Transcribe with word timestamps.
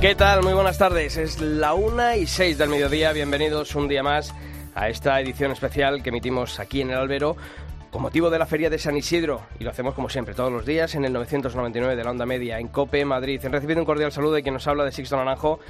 ¿Qué 0.00 0.14
tal? 0.14 0.42
Muy 0.42 0.54
buenas 0.54 0.78
tardes. 0.78 1.18
Es 1.18 1.42
la 1.42 1.74
una 1.74 2.16
y 2.16 2.26
seis 2.26 2.56
del 2.56 2.70
mediodía. 2.70 3.12
Bienvenidos 3.12 3.74
un 3.74 3.86
día 3.86 4.02
más 4.02 4.34
a 4.74 4.88
esta 4.88 5.20
edición 5.20 5.52
especial 5.52 6.02
que 6.02 6.08
emitimos 6.08 6.58
aquí 6.58 6.80
en 6.80 6.88
el 6.88 6.96
Albero 6.96 7.36
con 7.90 8.00
motivo 8.00 8.30
de 8.30 8.38
la 8.38 8.46
Feria 8.46 8.70
de 8.70 8.78
San 8.78 8.96
Isidro. 8.96 9.42
Y 9.58 9.64
lo 9.64 9.68
hacemos 9.68 9.92
como 9.92 10.08
siempre, 10.08 10.32
todos 10.32 10.50
los 10.50 10.64
días 10.64 10.94
en 10.94 11.04
el 11.04 11.12
999 11.12 11.96
de 11.96 12.02
la 12.02 12.12
Onda 12.12 12.24
Media, 12.24 12.58
en 12.58 12.68
COPE, 12.68 13.04
Madrid. 13.04 13.44
He 13.44 13.48
recibido 13.50 13.80
un 13.80 13.84
cordial 13.84 14.10
saludo 14.10 14.32
de 14.32 14.42
quien 14.42 14.54
nos 14.54 14.66
habla 14.66 14.86
de 14.86 14.92
Sixto 14.92 15.18
Naranjo 15.18 15.60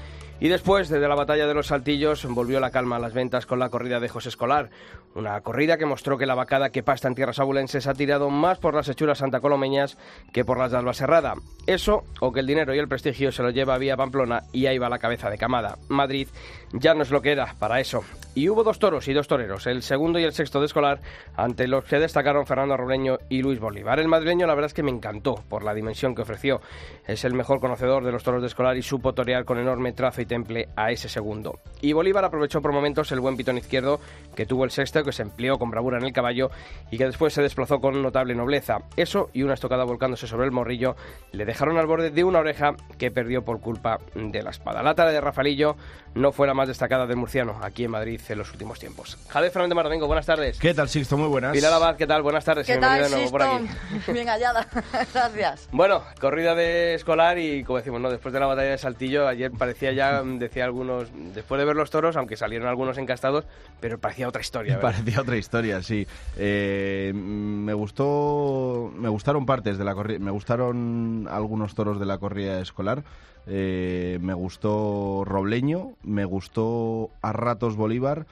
y 0.40 0.48
después, 0.48 0.88
desde 0.88 1.06
la 1.06 1.14
batalla 1.14 1.46
de 1.46 1.52
los 1.54 1.66
Saltillos, 1.66 2.26
volvió 2.26 2.60
la 2.60 2.70
calma 2.70 2.96
a 2.96 2.98
las 2.98 3.12
ventas 3.12 3.44
con 3.44 3.58
la 3.58 3.68
corrida 3.68 4.00
de 4.00 4.08
José 4.08 4.30
Escolar. 4.30 4.70
Una 5.14 5.40
corrida 5.42 5.76
que 5.76 5.84
mostró 5.84 6.16
que 6.16 6.24
la 6.24 6.34
vacada 6.34 6.70
que 6.70 6.82
pasta 6.82 7.08
en 7.08 7.14
tierras 7.14 7.40
abulenses 7.40 7.86
ha 7.86 7.94
tirado 7.94 8.30
más 8.30 8.58
por 8.58 8.74
las 8.74 8.88
hechuras 8.88 9.18
santacolomeñas 9.18 9.98
que 10.32 10.44
por 10.44 10.58
las 10.58 10.70
de 10.70 10.78
Albaserrada. 10.78 11.34
Eso, 11.66 12.04
o 12.20 12.32
que 12.32 12.40
el 12.40 12.46
dinero 12.46 12.74
y 12.74 12.78
el 12.78 12.88
prestigio 12.88 13.32
se 13.32 13.42
lo 13.42 13.50
lleva 13.50 13.76
vía 13.76 13.96
Pamplona 13.96 14.44
y 14.52 14.66
ahí 14.66 14.78
va 14.78 14.88
la 14.88 14.98
cabeza 14.98 15.28
de 15.28 15.36
camada. 15.36 15.76
Madrid 15.88 16.28
ya 16.72 16.94
no 16.94 17.02
es 17.02 17.10
lo 17.10 17.20
que 17.20 17.32
era 17.32 17.54
para 17.58 17.80
eso. 17.80 18.02
Y 18.34 18.48
hubo 18.48 18.62
dos 18.62 18.78
toros 18.78 19.08
y 19.08 19.12
dos 19.12 19.26
toreros, 19.26 19.66
el 19.66 19.82
segundo 19.82 20.20
y 20.20 20.24
el 20.24 20.32
sexto 20.32 20.60
de 20.60 20.66
Escolar, 20.66 21.00
ante 21.36 21.66
los 21.66 21.84
que 21.84 21.98
destacaron 21.98 22.46
Fernando 22.46 22.76
Robleño 22.76 23.18
y 23.28 23.42
Luis 23.42 23.58
Bolívar. 23.58 23.98
El 23.98 24.06
madrileño 24.06 24.46
la 24.46 24.54
verdad 24.54 24.68
es 24.68 24.74
que 24.74 24.84
me 24.84 24.92
encantó 24.92 25.42
por 25.48 25.64
la 25.64 25.74
dimensión 25.74 26.14
que 26.14 26.22
ofreció. 26.22 26.60
Es 27.06 27.24
el 27.24 27.34
mejor 27.34 27.58
conocedor 27.60 28.04
de 28.04 28.12
los 28.12 28.22
toros 28.22 28.40
de 28.40 28.46
Escolar 28.46 28.76
y 28.76 28.82
supo 28.82 29.12
torear 29.12 29.44
con 29.44 29.58
enorme 29.58 29.92
trazo 29.92 30.22
y 30.22 30.26
temple 30.30 30.68
a 30.76 30.92
ese 30.92 31.08
segundo. 31.08 31.58
Y 31.80 31.92
Bolívar 31.92 32.24
aprovechó 32.24 32.62
por 32.62 32.72
momentos 32.72 33.10
el 33.10 33.18
buen 33.18 33.36
pitón 33.36 33.58
izquierdo 33.58 34.00
que 34.36 34.46
tuvo 34.46 34.64
el 34.64 34.70
sexto, 34.70 35.02
que 35.02 35.10
se 35.10 35.22
empleó 35.22 35.58
con 35.58 35.70
bravura 35.70 35.98
en 35.98 36.04
el 36.04 36.12
caballo 36.12 36.50
y 36.90 36.98
que 36.98 37.06
después 37.06 37.34
se 37.34 37.42
desplazó 37.42 37.80
con 37.80 38.00
notable 38.00 38.36
nobleza. 38.36 38.78
Eso 38.96 39.28
y 39.32 39.42
una 39.42 39.54
estocada 39.54 39.82
volcándose 39.82 40.28
sobre 40.28 40.46
el 40.46 40.52
morrillo 40.52 40.94
le 41.32 41.44
dejaron 41.44 41.78
al 41.78 41.86
borde 41.86 42.10
de 42.10 42.22
una 42.22 42.38
oreja 42.38 42.76
que 42.96 43.10
perdió 43.10 43.44
por 43.44 43.60
culpa 43.60 43.98
de 44.14 44.42
la 44.42 44.50
espada. 44.50 44.84
La 44.84 44.94
tara 44.94 45.10
de 45.10 45.20
Rafalillo 45.20 45.74
no 46.14 46.30
fue 46.30 46.46
la 46.46 46.54
más 46.54 46.68
destacada 46.68 47.06
del 47.06 47.16
murciano 47.16 47.58
aquí 47.62 47.84
en 47.84 47.90
Madrid 47.90 48.20
en 48.28 48.38
los 48.38 48.52
últimos 48.52 48.78
tiempos. 48.78 49.18
Javier 49.28 49.50
Fernández 49.50 49.74
Mardomingo, 49.74 50.06
buenas 50.06 50.26
tardes. 50.26 50.58
¿Qué 50.60 50.74
tal, 50.74 50.88
Sixto? 50.88 51.16
Muy 51.16 51.28
buenas. 51.28 51.52
Pilar 51.52 51.72
Abad, 51.72 51.96
¿qué 51.96 52.06
tal? 52.06 52.22
Buenas 52.22 52.44
tardes. 52.44 52.66
¿Qué 52.66 52.76
Bienvenido 52.78 53.02
tal, 53.02 53.10
de 53.10 53.16
nuevo 53.16 53.30
por 53.30 53.42
aquí. 53.42 54.12
Bien 54.12 54.28
hallada, 54.28 54.66
gracias. 55.12 55.68
Bueno, 55.72 56.04
corrida 56.20 56.54
de 56.54 56.94
escolar 56.94 57.38
y 57.38 57.64
como 57.64 57.78
decimos, 57.78 58.00
¿no? 58.00 58.10
después 58.10 58.32
de 58.32 58.40
la 58.40 58.46
batalla 58.46 58.70
de 58.70 58.78
Saltillo, 58.78 59.26
ayer 59.26 59.50
parecía 59.50 59.92
ya, 59.92 60.19
decía 60.24 60.64
algunos, 60.64 61.08
después 61.34 61.58
de 61.58 61.64
ver 61.64 61.76
los 61.76 61.90
toros, 61.90 62.16
aunque 62.16 62.36
salieron 62.36 62.68
algunos 62.68 62.98
encastados, 62.98 63.44
pero 63.80 63.98
parecía 63.98 64.28
otra 64.28 64.40
historia. 64.40 64.76
¿verdad? 64.76 64.92
Parecía 64.92 65.20
otra 65.20 65.36
historia, 65.36 65.82
sí. 65.82 66.06
Eh, 66.36 67.12
me 67.14 67.74
gustó, 67.74 68.92
me 68.96 69.08
gustaron 69.08 69.46
partes 69.46 69.78
de 69.78 69.84
la 69.84 69.94
corrida, 69.94 70.18
me 70.18 70.30
gustaron 70.30 71.26
algunos 71.30 71.74
toros 71.74 71.98
de 72.00 72.06
la 72.06 72.18
corrida 72.18 72.60
escolar. 72.60 73.02
Eh, 73.46 74.18
me 74.20 74.34
gustó 74.34 75.22
Robleño, 75.24 75.94
me 76.02 76.24
gustó 76.24 77.10
a 77.22 77.32
ratos 77.32 77.74
Bolívar 77.76 78.26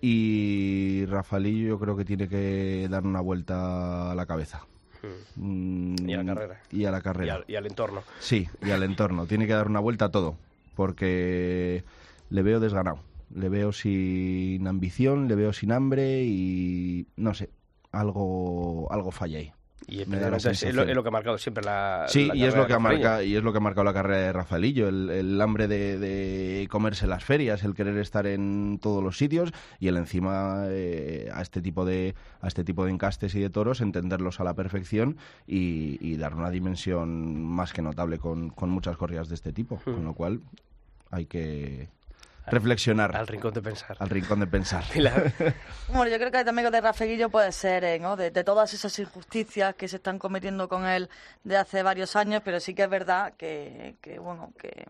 y 0.00 1.04
Rafalillo 1.06 1.68
yo 1.68 1.78
creo 1.78 1.96
que 1.96 2.04
tiene 2.04 2.28
que 2.28 2.86
dar 2.90 3.04
una 3.04 3.20
vuelta 3.20 4.10
a 4.10 4.14
la 4.14 4.26
cabeza. 4.26 4.62
Mm, 5.36 6.08
Y 6.08 6.14
a 6.14 6.22
la 6.22 6.34
carrera. 6.34 6.60
Y 6.72 6.84
a 6.84 6.90
la 6.90 6.98
Y 6.98 7.02
carrera. 7.02 7.34
al, 7.36 7.44
y 7.46 7.54
al 7.56 7.66
entorno. 7.66 8.02
Sí, 8.20 8.48
y 8.64 8.70
al 8.70 8.82
entorno. 8.82 9.26
Tiene 9.26 9.46
que 9.46 9.52
dar 9.52 9.68
una 9.68 9.80
vuelta 9.80 10.06
a 10.06 10.10
todo, 10.10 10.36
porque 10.78 11.82
le 12.30 12.42
veo 12.42 12.60
desganado. 12.60 13.00
Le 13.34 13.48
veo 13.48 13.72
sin 13.72 14.64
ambición, 14.68 15.26
le 15.26 15.34
veo 15.34 15.52
sin 15.52 15.72
hambre 15.72 16.22
y 16.22 17.08
no 17.16 17.34
sé, 17.34 17.50
algo, 17.90 18.86
algo 18.92 19.10
falla 19.10 19.38
ahí. 19.38 19.52
Y 19.88 20.04
precisamente 20.04 20.68
es, 20.68 20.74
lo, 20.74 20.82
es 20.82 20.94
lo 20.94 21.02
que 21.02 21.08
ha 21.08 21.12
marcado 21.12 21.38
siempre 21.38 21.64
la. 21.64 22.04
Sí, 22.08 22.26
la 22.26 22.36
y 22.36 22.44
es 22.44 22.54
lo 22.54 22.66
que 22.66 22.74
ha 22.74 22.78
marcado 22.78 23.22
y 23.22 23.34
es 23.34 23.42
lo 23.42 23.52
que 23.52 23.58
ha 23.58 23.60
marcado 23.60 23.84
la 23.84 23.94
carrera 23.94 24.18
de 24.18 24.32
Rafaelillo, 24.32 24.86
el, 24.86 25.08
el 25.08 25.40
hambre 25.40 25.66
de, 25.66 25.98
de 25.98 26.68
comerse 26.70 27.06
las 27.06 27.24
ferias, 27.24 27.64
el 27.64 27.74
querer 27.74 27.96
estar 27.96 28.26
en 28.26 28.78
todos 28.82 29.02
los 29.02 29.16
sitios 29.16 29.50
y 29.80 29.88
el 29.88 29.96
encima 29.96 30.66
eh, 30.68 31.30
a 31.32 31.40
este 31.40 31.62
tipo 31.62 31.86
de 31.86 32.14
a 32.40 32.48
este 32.48 32.64
tipo 32.64 32.84
de 32.84 32.92
encastes 32.92 33.34
y 33.34 33.40
de 33.40 33.50
toros 33.50 33.80
entenderlos 33.80 34.40
a 34.40 34.44
la 34.44 34.54
perfección 34.54 35.16
y, 35.46 35.98
y 36.06 36.18
dar 36.18 36.34
una 36.34 36.50
dimensión 36.50 37.42
más 37.42 37.72
que 37.72 37.80
notable 37.80 38.18
con, 38.18 38.50
con 38.50 38.68
muchas 38.68 38.96
corridas 38.96 39.28
de 39.28 39.36
este 39.36 39.52
tipo, 39.52 39.80
con 39.84 40.04
lo 40.04 40.12
cual 40.12 40.42
hay 41.10 41.26
que 41.26 41.88
reflexionar 42.46 43.14
Al 43.16 43.26
rincón 43.26 43.52
de 43.52 43.62
pensar. 43.62 43.96
al 44.00 44.08
rincón 44.08 44.40
de 44.40 44.46
pensar. 44.46 44.84
Bueno, 45.88 46.10
yo 46.10 46.18
creo 46.18 46.30
que 46.30 46.44
también 46.44 46.70
de 46.70 46.80
Rafaelillo 46.80 47.30
puede 47.30 47.52
ser, 47.52 47.84
eh, 47.84 47.98
¿no? 47.98 48.16
De, 48.16 48.30
de 48.30 48.44
todas 48.44 48.72
esas 48.74 48.98
injusticias 48.98 49.74
que 49.74 49.88
se 49.88 49.96
están 49.96 50.18
cometiendo 50.18 50.68
con 50.68 50.86
él 50.86 51.08
de 51.44 51.56
hace 51.56 51.82
varios 51.82 52.14
años, 52.16 52.42
pero 52.44 52.60
sí 52.60 52.74
que 52.74 52.82
es 52.84 52.90
verdad 52.90 53.32
que, 53.36 53.96
que 54.00 54.18
bueno, 54.18 54.52
que, 54.58 54.86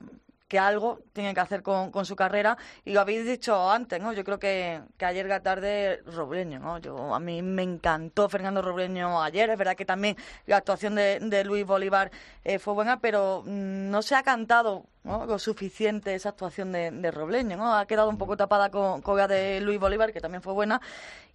que 0.48 0.58
algo 0.58 1.00
tiene 1.12 1.34
que 1.34 1.40
hacer 1.40 1.62
con, 1.62 1.92
con 1.92 2.04
su 2.04 2.16
carrera. 2.16 2.56
Y 2.84 2.92
lo 2.92 3.00
habéis 3.00 3.24
dicho 3.26 3.70
antes, 3.70 4.00
¿no? 4.00 4.12
Yo 4.12 4.24
creo 4.24 4.38
que, 4.38 4.80
que 4.96 5.04
ayer 5.04 5.26
la 5.26 5.40
tarde 5.40 6.02
Robleño, 6.06 6.58
¿no? 6.58 6.78
Yo, 6.78 7.14
a 7.14 7.20
mí 7.20 7.42
me 7.42 7.62
encantó 7.62 8.28
Fernando 8.28 8.62
Robleño 8.62 9.22
ayer. 9.22 9.50
Es 9.50 9.58
verdad 9.58 9.76
que 9.76 9.84
también 9.84 10.16
la 10.46 10.56
actuación 10.56 10.94
de, 10.94 11.20
de 11.20 11.44
Luis 11.44 11.64
Bolívar 11.66 12.10
eh, 12.44 12.58
fue 12.58 12.74
buena, 12.74 12.98
pero 12.98 13.42
mm, 13.44 13.90
no 13.90 14.02
se 14.02 14.14
ha 14.14 14.22
cantado 14.22 14.86
¿no? 15.08 15.26
lo 15.26 15.38
suficiente 15.38 16.14
esa 16.14 16.28
actuación 16.28 16.70
de, 16.70 16.90
de 16.90 17.10
Robleño, 17.10 17.56
¿no? 17.56 17.74
Ha 17.74 17.86
quedado 17.86 18.08
un 18.10 18.18
poco 18.18 18.36
tapada 18.36 18.70
con, 18.70 19.00
con 19.02 19.16
la 19.16 19.26
de 19.26 19.60
Luis 19.60 19.80
Bolívar, 19.80 20.12
que 20.12 20.20
también 20.20 20.42
fue 20.42 20.52
buena. 20.52 20.80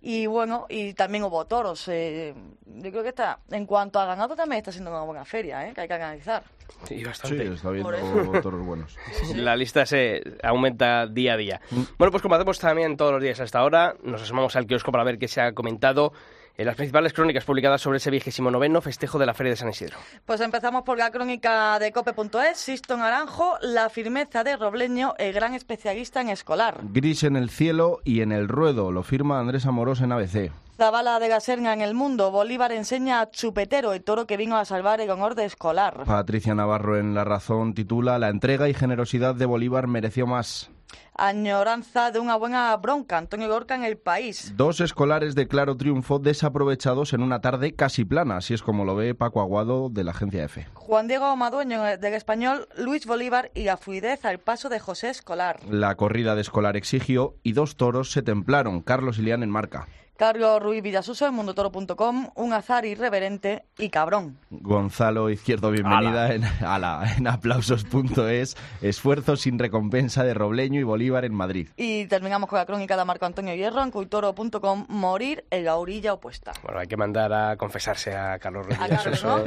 Y 0.02 0.26
bueno, 0.28 0.66
y 0.70 0.94
también 0.94 1.24
hubo 1.24 1.46
toros. 1.46 1.88
eh, 1.88 2.34
yo 2.66 2.92
creo 2.92 3.04
que 3.04 3.10
está, 3.10 3.40
en 3.52 3.66
cuanto 3.66 4.00
a 4.00 4.06
ganado, 4.06 4.36
también 4.36 4.60
está 4.60 4.72
siendo 4.72 4.92
una 4.92 5.02
buena 5.02 5.26
feria, 5.26 5.68
¿eh? 5.68 5.74
Que 5.74 5.82
hay 5.82 5.88
que 5.88 5.94
analizar. 5.94 6.44
Y 6.86 6.88
Sí, 7.00 7.04
bastante. 7.04 7.48
está 7.54 7.70
Por 7.70 7.96
viendo 7.96 8.42
toros 8.42 8.66
buenos. 8.66 8.98
La 9.36 9.56
lista 9.56 9.86
se 9.86 10.22
aumenta 10.44 11.08
día 11.08 11.34
a 11.34 11.38
día. 11.38 11.62
Mm. 11.72 11.82
Bueno, 11.98 12.12
pues 12.12 12.22
como 12.22 12.36
hacemos 12.36 12.60
también 12.60 12.98
todos 12.98 13.14
los 13.14 13.22
días 13.22 13.40
hasta 13.40 13.60
ahora, 13.60 13.96
nos 14.04 14.22
asomamos 14.22 14.56
al 14.56 14.66
kiosco 14.68 14.92
para 14.92 15.04
ver 15.06 15.18
qué 15.18 15.28
se 15.28 15.40
ha 15.42 15.54
comentado 15.54 16.12
en 16.58 16.66
las 16.66 16.76
principales 16.76 17.14
crónicas 17.14 17.46
publicadas 17.46 17.82
sobre 17.82 17.98
ese 17.98 18.12
vigésimo 18.12 18.52
noveno 18.52 18.82
festejo 18.82 19.18
de 19.18 19.26
la 19.26 19.34
Feria 19.34 19.52
de 19.52 19.58
San 19.58 19.70
Isidro. 19.70 19.98
Pues 20.26 20.42
empezamos 20.42 20.84
por 20.84 20.98
la 20.98 21.12
crónica 21.12 21.80
de 21.80 21.92
cope.es. 21.92 22.58
Sisto 22.58 22.96
Naranjo, 22.98 23.58
la 23.62 23.90
firmeza 23.90 24.44
de 24.44 24.56
Robleño, 24.56 25.16
el 25.18 25.34
gran 25.34 25.54
especialista 25.54 26.22
en 26.22 26.30
escolar. 26.30 26.82
Gris 26.84 27.24
en 27.24 27.36
el 27.36 27.50
cielo 27.50 28.00
y 28.04 28.22
en 28.22 28.32
el 28.32 28.48
ruedo, 28.48 28.92
lo 28.92 29.04
firma 29.04 29.40
Andrés 29.40 29.66
Amorós 29.66 30.02
en 30.02 30.12
ABC. 30.12 30.52
Zabala 30.78 31.20
de 31.20 31.30
la 31.30 31.40
Serna 31.40 31.74
en 31.74 31.82
el 31.82 31.94
mundo. 31.94 32.32
Bolívar 32.32 32.72
enseña 32.72 33.22
a 33.22 33.30
Chupetero, 33.30 33.94
el 33.94 34.04
toro 34.04 34.26
que 34.26 34.38
vino 34.38 34.58
a 34.58 34.66
salvar 34.66 35.02
el 35.02 35.10
honor 35.12 35.36
de 35.36 35.46
escolar. 35.46 36.04
Patricia 36.06 36.56
Navarro 36.56 36.98
en 36.98 37.14
La 37.14 37.24
Razón 37.24 37.74
titula 37.74 38.18
La 38.18 38.30
entrega 38.30 38.68
y 38.68 38.74
generosidad 38.74 39.36
de 39.36 39.46
Bolívar 39.46 39.88
mereció 39.88 40.26
más. 40.26 40.72
Añoranza 41.16 42.12
de 42.12 42.20
una 42.20 42.36
buena 42.36 42.76
bronca. 42.78 43.18
Antonio 43.18 43.48
Gorka 43.48 43.76
en 43.76 43.84
el 43.84 43.98
país. 43.98 44.54
Dos 44.56 44.82
escolares 44.82 45.36
de 45.36 45.48
claro 45.48 45.78
triunfo 45.78 46.20
desaprovechados 46.20 47.14
en 47.14 47.22
una 47.22 47.42
tarde 47.42 47.76
casi 47.76 48.06
plana, 48.06 48.38
así 48.38 48.54
es 48.54 48.62
como 48.62 48.86
lo 48.86 48.96
ve 48.96 49.16
Paco 49.16 49.42
Aguado 49.42 49.90
de 49.90 50.04
la 50.04 50.12
agencia 50.12 50.44
EFE. 50.44 50.68
Juan 50.74 51.08
Diego 51.08 51.36
Madueño 51.36 51.84
del 51.84 52.14
español, 52.14 52.68
Luis 52.78 53.06
Bolívar 53.06 53.52
y 53.54 53.64
la 53.64 53.78
fluidez 53.78 54.26
al 54.26 54.40
paso 54.40 54.70
de 54.70 54.80
José 54.80 55.10
Escolar. 55.10 55.60
La 55.70 55.96
corrida 55.96 56.36
de 56.36 56.42
escolar 56.42 56.78
exigió 56.78 57.36
y 57.44 57.54
dos 57.54 57.76
toros 57.76 58.12
se 58.12 58.22
templaron, 58.22 58.82
Carlos 58.82 59.20
Ilián 59.20 59.44
en 59.44 59.50
marca. 59.50 59.88
Carlos 60.16 60.62
Ruiz 60.62 60.84
Villasuso 60.84 61.26
en 61.26 61.34
mundotoro.com, 61.34 62.30
un 62.36 62.54
azar 62.54 62.86
irreverente 62.86 63.66
y 63.80 63.90
cabrón. 63.90 64.38
Gonzalo 64.52 65.30
Izquierdo, 65.30 65.72
bienvenida 65.72 66.34
en, 66.34 66.44
en 66.44 67.28
aplausos.es, 67.28 68.56
esfuerzo 68.82 69.36
sin 69.36 69.58
recompensa 69.58 70.24
de 70.24 70.36
Robleño 70.36 70.80
y 70.80 70.84
Bolívar 70.84 71.26
en 71.26 71.34
Madrid. 71.34 71.70
Y 71.78 72.06
terminamos 72.06 72.48
con 72.48 72.60
la 72.60 72.66
crónica 72.66 72.96
de 72.96 73.06
Marco 73.06 73.26
Antonio 73.26 73.56
Hierro 73.56 73.82
en 73.82 73.90
cultoro.com, 73.90 74.86
morir 74.90 75.46
en 75.50 75.66
la 75.66 75.78
orilla 75.78 76.14
opuesta. 76.14 76.54
Bueno, 76.62 76.80
hay 76.80 76.88
que 76.88 76.98
mandar 76.98 77.34
a 77.34 77.58
confesarse 77.58 78.16
a 78.16 78.38
Carlos 78.38 78.68
Ruiz 78.68 78.80
Villasuso. 78.80 79.44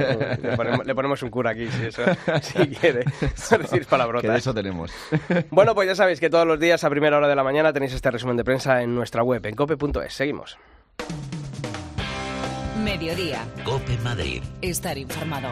le, 0.85 0.95
ponemos, 0.95 1.23
un 1.23 1.31
cura 1.31 1.53
aquí, 1.53 1.69
si, 1.69 1.87
eso, 1.87 2.03
si 2.43 2.69
quiere, 2.71 3.05
decir 3.05 3.87
palabrotas. 3.87 4.23
Que 4.23 4.33
de 4.33 4.39
eso 4.39 4.53
tenemos. 4.53 4.91
Bueno, 5.51 5.75
pues 5.75 5.87
ya 5.89 5.95
sabéis 5.95 6.19
que 6.19 6.29
todos 6.29 6.47
los 6.47 6.59
días 6.59 6.83
a 6.83 6.91
primera 6.91 7.17
hora 7.17 7.29
de 7.29 7.37
la 7.37 7.45
mañana 7.45 7.73
tenéis 7.73 7.93
este 7.93 8.11
resumen 8.11 8.37
de 8.37 8.43
prensa 8.43 8.83
en 8.83 8.95
nuestra 8.95 9.23
web, 9.23 9.45
en 9.47 9.55
cope.es. 9.55 10.13
Seguimos. 10.13 10.56
Mediodía. 12.87 13.45
Cope 13.65 13.97
Madrid. 13.99 14.43
Estar 14.63 14.97
informado. 14.97 15.49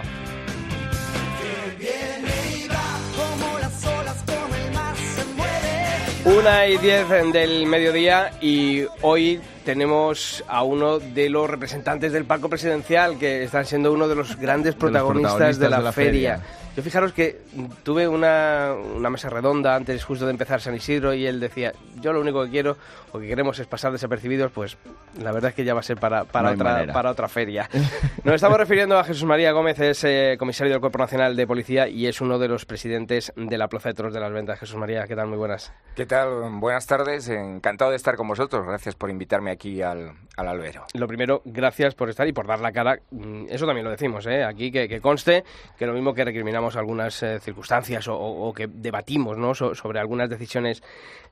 Una 6.25 6.67
y 6.67 6.79
diez 6.79 7.09
del 7.33 7.67
mediodía 7.67 8.39
y 8.41 8.85
hoy 9.03 9.41
tenemos 9.65 10.45
a 10.47 10.63
uno 10.63 10.99
de 10.99 11.29
los 11.29 11.49
representantes 11.49 12.13
del 12.13 12.25
palco 12.25 12.49
presidencial 12.49 13.19
que 13.19 13.45
están 13.45 13.65
siendo 13.65 13.93
uno 13.93 14.07
de 14.09 14.15
los 14.15 14.37
grandes 14.37 14.75
protagonistas, 14.75 15.59
de, 15.59 15.69
la 15.69 15.93
feria. 15.93 16.41
Yo 16.77 16.83
fijaros 16.83 17.13
que 17.13 17.41
tuve 17.85 18.09
una, 18.09 18.75
una, 18.97 19.09
mesa 19.09 19.31
redonda 19.31 19.77
antes 19.77 20.03
justo 20.03 20.25
de 20.25 20.33
empezar 20.33 20.61
San 20.61 20.75
Isidro 20.75 21.15
y 21.15 21.25
él 21.25 21.39
decía, 21.39 21.73
yo 22.01 22.13
lo 22.13 22.21
único 22.21 22.45
que 22.45 22.51
quiero 22.51 22.77
o 23.13 23.21
que 23.21 23.29
queremos 23.29 23.61
es 23.61 23.69
pasar 23.69 23.93
desapercibidos, 23.93 24.51
pues 24.51 24.77
la 25.23 25.31
verdad 25.31 25.51
es 25.51 25.55
que 25.55 25.65
ya 25.65 25.73
va 25.73 25.81
a 25.81 25.85
ser 25.85 25.99
para, 25.99 26.25
para, 26.25 26.51
otra, 26.51 26.93
para 26.93 27.11
otra 27.13 27.29
feria. 27.29 27.71
Nos 28.25 28.35
estamos 28.35 28.59
refiriendo 28.59 28.99
a 28.99 29.05
Jesús 29.05 29.23
María 29.25 29.53
Gómez, 29.53 29.79
es 29.79 30.03
eh, 30.03 30.35
comisario 30.37 30.73
del 30.73 30.81
Cuerpo 30.81 30.99
Nacional 30.99 31.37
de 31.37 31.47
Policía 31.47 31.87
y 31.87 32.09
es 32.09 32.21
uno 32.21 32.41
de 32.41 32.49
los 32.49 32.67
presidentes 32.67 33.33
de 33.37 33.57
la 33.57 33.69
Plaza 33.69 33.91
de 33.91 33.95
Toros 33.95 34.13
de 34.13 34.19
las 34.19 34.33
Ventas. 34.33 34.59
Jesús 34.59 34.77
María, 34.77 35.07
¿qué 35.07 35.15
tal? 35.15 35.29
Muy 35.29 35.39
buenas. 35.39 35.73
¿Qué 35.95 36.07
tal? 36.07 36.51
Buenas 36.55 36.89
tardes, 36.89 37.29
encantado 37.29 37.93
de 37.93 37.97
estar 37.97 38.17
con 38.17 38.27
vosotros. 38.27 38.67
Gracias 38.67 38.97
por 38.97 39.11
invitarme 39.11 39.53
aquí 39.55 39.83
al, 39.83 40.13
al 40.37 40.49
albero. 40.49 40.85
Lo 40.95 41.07
primero, 41.07 41.43
gracias 41.45 41.95
por 41.95 42.11
estar 42.11 42.27
y 42.27 42.33
por 42.33 42.47
dar 42.47 42.61
la 42.61 42.73
cara. 42.73 42.99
Mm, 43.11 43.47
eso 43.49 43.67
también 43.67 43.85
lo 43.85 43.91
decimos, 43.91 44.27
¿eh? 44.27 44.45
aquí 44.45 44.71
que, 44.71 44.89
que 44.89 45.01
conste 45.01 45.45
que 45.79 45.87
lo 45.87 45.93
mismo 45.93 46.15
que 46.15 46.25
recriminamos 46.25 46.77
algunas 46.77 47.23
eh, 47.23 47.39
circunstancias 47.41 48.07
o, 48.09 48.53
que 48.55 48.67
debatimos 48.67 49.39
¿no? 49.39 49.55
sobre 49.55 50.01
algunas 50.01 50.29
decisiones 50.29 50.83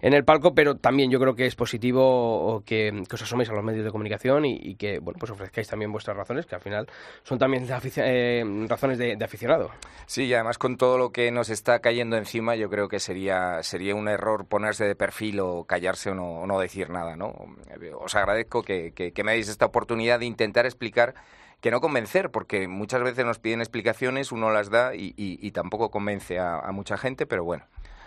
en 0.00 0.14
el 0.14 0.24
palco, 0.24 0.54
pero 0.54 0.76
también 0.76 1.10
yo 1.10 1.20
creo 1.20 1.34
que 1.34 1.46
es 1.46 1.54
positivo 1.54 2.62
que, 2.66 3.02
que 3.08 3.14
os 3.14 3.22
asoméis 3.22 3.50
a 3.50 3.54
los 3.54 3.64
medios 3.64 3.84
de 3.84 3.90
comunicación 3.90 4.44
y, 4.44 4.74
que 4.74 4.98
bueno 4.98 5.18
pues 5.18 5.30
ofrezcáis 5.30 5.68
también 5.68 5.92
vuestras 5.92 6.16
razones, 6.16 6.46
que 6.46 6.54
al 6.54 6.60
final 6.60 6.88
son 7.22 7.38
también 7.38 7.66
eh, 7.96 8.66
razones 8.68 8.98
de, 8.98 9.16
aficionado. 9.22 9.70
Sí, 10.06 10.24
y 10.24 10.34
además 10.34 10.58
con 10.58 10.76
todo 10.76 10.98
lo 10.98 11.10
que 11.10 11.30
nos 11.30 11.50
está 11.50 11.78
cayendo 11.78 12.16
encima, 12.16 12.56
yo 12.56 12.68
creo 12.68 12.88
que 12.88 12.98
sería, 12.98 13.62
sería 13.62 13.94
un 13.94 14.08
error 14.08 14.46
ponerse 14.46 14.84
de 14.84 14.96
perfil 14.96 15.40
o 15.40 15.64
callarse 15.64 16.10
o 16.10 16.14
no, 16.14 16.40
o 16.40 16.46
no 16.46 16.58
decir 16.58 16.90
nada. 16.90 17.16
¿no? 17.16 17.32
Os 18.12 18.16
agradezco 18.16 18.60
que, 18.62 18.92
que, 18.92 19.24
me 19.24 19.32
deis 19.32 19.48
esta 19.48 19.64
oportunidad 19.64 20.20
de 20.20 20.26
intentar 20.26 20.66
explicar 20.66 21.14
que 21.62 21.70
no 21.70 21.80
convencer, 21.80 22.30
porque 22.30 22.68
muchas 22.68 23.02
veces 23.02 23.24
nos 23.24 23.38
piden 23.38 23.60
explicaciones, 23.60 24.32
uno 24.32 24.50
las 24.50 24.68
da 24.68 24.94
y, 24.94 25.50
tampoco 25.52 25.90
convence 25.90 26.38
a, 26.38 26.70
mucha 26.72 26.98
gente, 26.98 27.24
pero 27.24 27.42
bueno, 27.42 27.64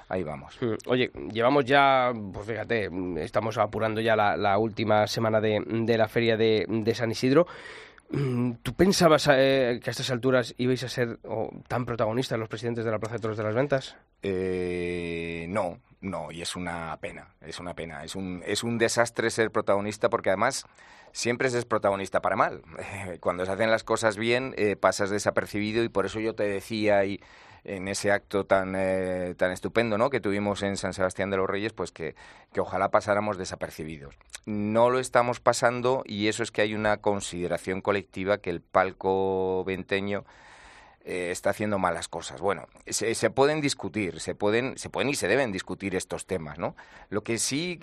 ahí 0.07 0.21
vamos. 0.21 0.59
Mm, 0.61 0.73
oye, 0.85 1.11
llevamos 1.33 1.65
ya, 1.65 2.13
pues 2.31 2.45
fíjate, 2.45 2.91
estamos 3.17 3.57
apurando 3.57 3.99
ya 3.99 4.15
la, 4.15 4.57
última 4.59 5.07
semana 5.07 5.41
de, 5.41 5.97
la 5.97 6.07
feria 6.07 6.37
de, 6.37 6.93
San 6.93 7.09
Isidro. 7.09 7.47
Mm, 8.11 8.57
¿Tú 8.61 8.75
pensabas 8.75 9.27
eh, 9.31 9.79
que 9.81 9.89
a 9.89 9.91
estas 9.91 10.11
alturas 10.11 10.53
ibais 10.59 10.83
a 10.83 10.87
ser 10.87 11.17
tan 11.67 11.83
protagonistas 11.87 12.37
los 12.37 12.47
presidentes 12.47 12.85
de 12.85 12.91
la 12.91 12.99
Plaza 12.99 13.15
de 13.15 13.21
Toros 13.21 13.37
de 13.37 13.43
las 13.43 13.55
Ventas? 13.55 13.97
Eh, 14.21 15.47
no, 15.49 15.79
no, 16.05 16.31
y 16.31 16.43
es 16.43 16.55
una 16.55 16.95
pena, 17.01 17.29
es 17.41 17.59
una 17.59 17.73
pena. 17.73 18.03
Es 18.03 18.15
un, 18.15 18.43
es 18.45 18.63
un 18.63 18.77
desastre 18.77 19.31
ser 19.31 19.49
protagonista 19.49 20.07
porque 20.07 20.29
además 20.29 20.65
siempre 21.11 21.47
es 21.47 21.65
protagonista 21.65 22.21
para 22.21 22.35
mal. 22.35 22.61
Cuando 23.21 23.43
se 23.43 23.51
hacen 23.51 23.71
las 23.71 23.83
cosas 23.83 24.15
bien, 24.15 24.53
eh, 24.55 24.75
pasas 24.75 25.09
desapercibido 25.09 25.83
y 25.83 25.89
por 25.89 26.05
eso 26.05 26.19
yo 26.19 26.35
te 26.35 26.43
decía 26.43 27.03
y 27.05 27.19
en 27.63 27.87
ese 27.87 28.11
acto 28.11 28.45
tan, 28.45 28.75
eh, 28.77 29.33
tan 29.35 29.51
estupendo 29.51 29.97
¿no? 29.97 30.11
que 30.11 30.21
tuvimos 30.21 30.61
en 30.61 30.77
San 30.77 30.93
Sebastián 30.93 31.31
de 31.31 31.37
los 31.37 31.49
Reyes, 31.49 31.73
pues 31.73 31.91
que, 31.91 32.13
que 32.53 32.61
ojalá 32.61 32.91
pasáramos 32.91 33.39
desapercibidos. 33.39 34.15
No 34.45 34.91
lo 34.91 34.99
estamos 34.99 35.39
pasando 35.39 36.03
y 36.05 36.27
eso 36.27 36.43
es 36.43 36.51
que 36.51 36.61
hay 36.61 36.75
una 36.75 36.97
consideración 36.97 37.81
colectiva 37.81 38.37
que 38.37 38.51
el 38.51 38.61
palco 38.61 39.63
venteño 39.65 40.23
eh, 41.07 41.29
está 41.29 41.51
haciendo 41.51 41.77
malas 41.77 42.07
cosas. 42.07 42.41
Bueno, 42.41 42.67
se, 42.87 43.29
pueden 43.29 43.61
discutir, 43.61 44.19
se 44.19 44.33
pueden, 44.33 44.75
se 44.75 44.89
pueden 44.89 45.09
y 45.09 45.13
se 45.13 45.27
deben 45.27 45.51
discutir 45.51 45.95
estos 45.95 46.25
temas, 46.25 46.57
¿no? 46.57 46.75
Lo 47.09 47.23
que 47.23 47.37
sí 47.37 47.79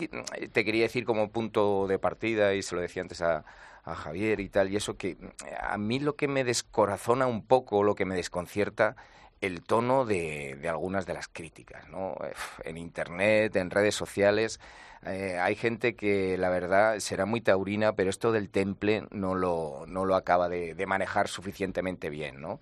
te 0.52 0.64
quería 0.64 0.82
decir 0.82 1.04
como 1.04 1.30
punto 1.30 1.86
de 1.86 2.00
partida, 2.00 2.54
y 2.54 2.62
se 2.62 2.74
lo 2.74 2.80
decía 2.80 3.02
antes 3.02 3.22
a, 3.22 3.44
Javier 3.84 4.38
y 4.40 4.48
tal, 4.48 4.72
y 4.72 4.76
eso 4.76 4.96
que 4.96 5.16
a 5.60 5.76
mí 5.76 5.98
lo 5.98 6.14
que 6.14 6.28
me 6.28 6.44
descorazona 6.44 7.26
un 7.26 7.44
poco, 7.44 7.82
lo 7.82 7.96
que 7.96 8.04
me 8.04 8.14
desconcierta, 8.14 8.94
el 9.40 9.62
tono 9.62 10.04
de, 10.04 10.58
algunas 10.68 11.04
de 11.06 11.14
las 11.14 11.26
críticas, 11.28 11.88
¿no? 11.88 12.16
En 12.64 12.76
Internet, 12.76 13.56
en 13.56 13.70
redes 13.70 13.94
sociales, 13.96 14.60
eh, 15.04 15.38
hay 15.40 15.56
gente 15.56 15.94
que 15.96 16.38
la 16.38 16.48
verdad 16.48 16.98
será 17.00 17.26
muy 17.26 17.40
taurina, 17.40 17.94
pero 17.94 18.10
esto 18.10 18.30
del 18.30 18.50
temple 18.50 19.04
no 19.10 19.34
lo, 19.34 19.84
no 19.88 20.04
lo 20.04 20.14
acaba 20.14 20.48
de, 20.48 20.74
de 20.74 20.86
manejar 20.86 21.26
suficientemente 21.28 22.08
bien, 22.08 22.40
¿no? 22.40 22.60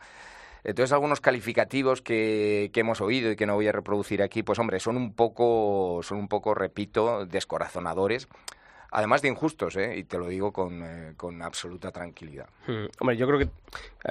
Entonces, 0.64 0.92
algunos 0.92 1.20
calificativos 1.20 2.02
que, 2.02 2.70
que, 2.72 2.80
hemos 2.80 3.00
oído 3.00 3.30
y 3.30 3.36
que 3.36 3.46
no 3.46 3.54
voy 3.54 3.68
a 3.68 3.72
reproducir 3.72 4.22
aquí, 4.22 4.42
pues 4.42 4.58
hombre, 4.58 4.80
son 4.80 4.96
un 4.96 5.14
poco, 5.14 6.00
son 6.02 6.18
un 6.18 6.28
poco, 6.28 6.54
repito, 6.54 7.26
descorazonadores 7.26 8.28
además 8.90 9.22
de 9.22 9.28
injustos, 9.28 9.76
¿eh? 9.76 9.96
y 9.96 10.04
te 10.04 10.18
lo 10.18 10.26
digo 10.28 10.52
con, 10.52 10.82
eh, 10.84 11.12
con 11.16 11.42
absoluta 11.42 11.92
tranquilidad. 11.92 12.46
Hmm. 12.66 12.86
Hombre, 12.98 13.16
yo 13.16 13.26
creo 13.26 13.38
que, 13.38 13.48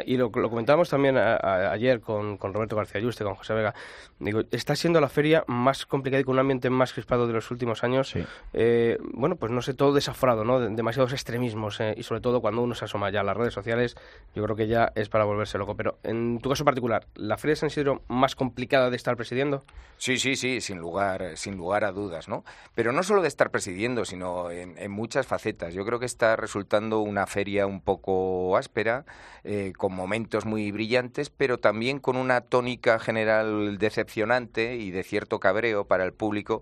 y 0.05 0.17
lo, 0.17 0.31
lo 0.33 0.49
comentábamos 0.49 0.89
también 0.89 1.17
ayer 1.17 1.99
con, 1.99 2.37
con, 2.37 2.53
Roberto 2.53 2.75
García 2.75 3.01
Yuste, 3.01 3.23
con 3.23 3.35
José 3.35 3.53
Vega, 3.53 3.73
digo, 4.19 4.41
está 4.51 4.75
siendo 4.75 5.01
la 5.01 5.09
feria 5.09 5.43
más 5.47 5.85
complicada 5.85 6.21
y 6.21 6.23
con 6.23 6.33
un 6.33 6.39
ambiente 6.39 6.69
más 6.69 6.93
crispado 6.93 7.27
de 7.27 7.33
los 7.33 7.51
últimos 7.51 7.83
años. 7.83 8.13
Eh, 8.53 8.97
bueno, 9.13 9.35
pues 9.35 9.51
no 9.51 9.61
sé, 9.61 9.73
todo 9.73 9.93
desaforado, 9.93 10.43
¿no? 10.43 10.59
demasiados 10.59 11.13
extremismos, 11.13 11.79
y 11.95 12.03
sobre 12.03 12.21
todo 12.21 12.41
cuando 12.41 12.61
uno 12.61 12.75
se 12.75 12.85
asoma 12.85 13.09
ya 13.09 13.21
a 13.21 13.23
las 13.23 13.35
redes 13.35 13.53
sociales, 13.53 13.95
yo 14.35 14.43
creo 14.43 14.55
que 14.55 14.67
ya 14.67 14.91
es 14.95 15.09
para 15.09 15.25
volverse 15.25 15.57
loco. 15.57 15.75
Pero 15.75 15.97
en 16.03 16.39
tu 16.39 16.49
caso 16.49 16.63
particular, 16.63 17.07
¿la 17.15 17.37
feria 17.37 17.53
de 17.53 17.57
San 17.57 17.67
Isidro 17.67 18.01
más 18.07 18.35
complicada 18.35 18.89
de 18.89 18.95
estar 18.95 19.15
presidiendo? 19.15 19.63
Sí, 19.97 20.17
sí, 20.17 20.35
sí, 20.35 20.61
sin 20.61 20.77
lugar, 20.77 21.35
sin 21.35 21.57
lugar 21.57 21.83
a 21.83 21.91
dudas, 21.91 22.29
¿no? 22.29 22.45
Pero 22.75 22.93
no 22.93 23.03
solo 23.03 23.21
de 23.21 23.27
estar 23.27 23.51
presidiendo, 23.51 24.05
sino 24.05 24.49
en 24.49 24.68
en, 24.77 24.91
muchas 24.91 25.27
facetas. 25.27 25.73
Yo 25.73 25.85
creo 25.85 25.99
que 25.99 26.05
está 26.05 26.35
resultando 26.35 26.99
una 26.99 27.27
feria 27.27 27.67
un 27.67 27.81
poco 27.81 28.57
áspera, 28.57 29.05
eh, 29.43 29.73
con 29.77 29.93
momentos 29.93 30.45
muy 30.45 30.71
brillantes, 30.71 31.29
pero 31.29 31.57
también 31.59 31.99
con 31.99 32.17
una 32.17 32.41
tónica 32.41 32.99
general 32.99 33.77
decepcionante 33.77 34.75
y 34.75 34.91
de 34.91 35.03
cierto 35.03 35.39
cabreo 35.39 35.85
para 35.85 36.05
el 36.05 36.13
público 36.13 36.61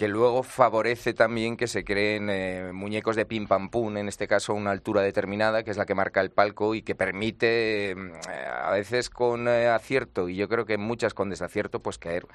que 0.00 0.08
luego 0.08 0.42
favorece 0.42 1.12
también 1.12 1.58
que 1.58 1.66
se 1.66 1.84
creen 1.84 2.30
eh, 2.30 2.70
muñecos 2.72 3.16
de 3.16 3.26
pim 3.26 3.46
pam 3.46 3.68
pum, 3.68 3.98
en 3.98 4.08
este 4.08 4.26
caso 4.26 4.54
una 4.54 4.70
altura 4.70 5.02
determinada, 5.02 5.62
que 5.62 5.70
es 5.70 5.76
la 5.76 5.84
que 5.84 5.94
marca 5.94 6.22
el 6.22 6.30
palco 6.30 6.74
y 6.74 6.80
que 6.80 6.94
permite, 6.94 7.90
eh, 7.90 7.96
a 8.50 8.70
veces 8.70 9.10
con 9.10 9.46
acierto 9.46 10.30
y 10.30 10.36
yo 10.36 10.48
creo 10.48 10.64
que 10.64 10.78
muchas 10.78 11.12
con 11.12 11.28
desacierto, 11.28 11.80
pues 11.80 11.98
caer 11.98 12.26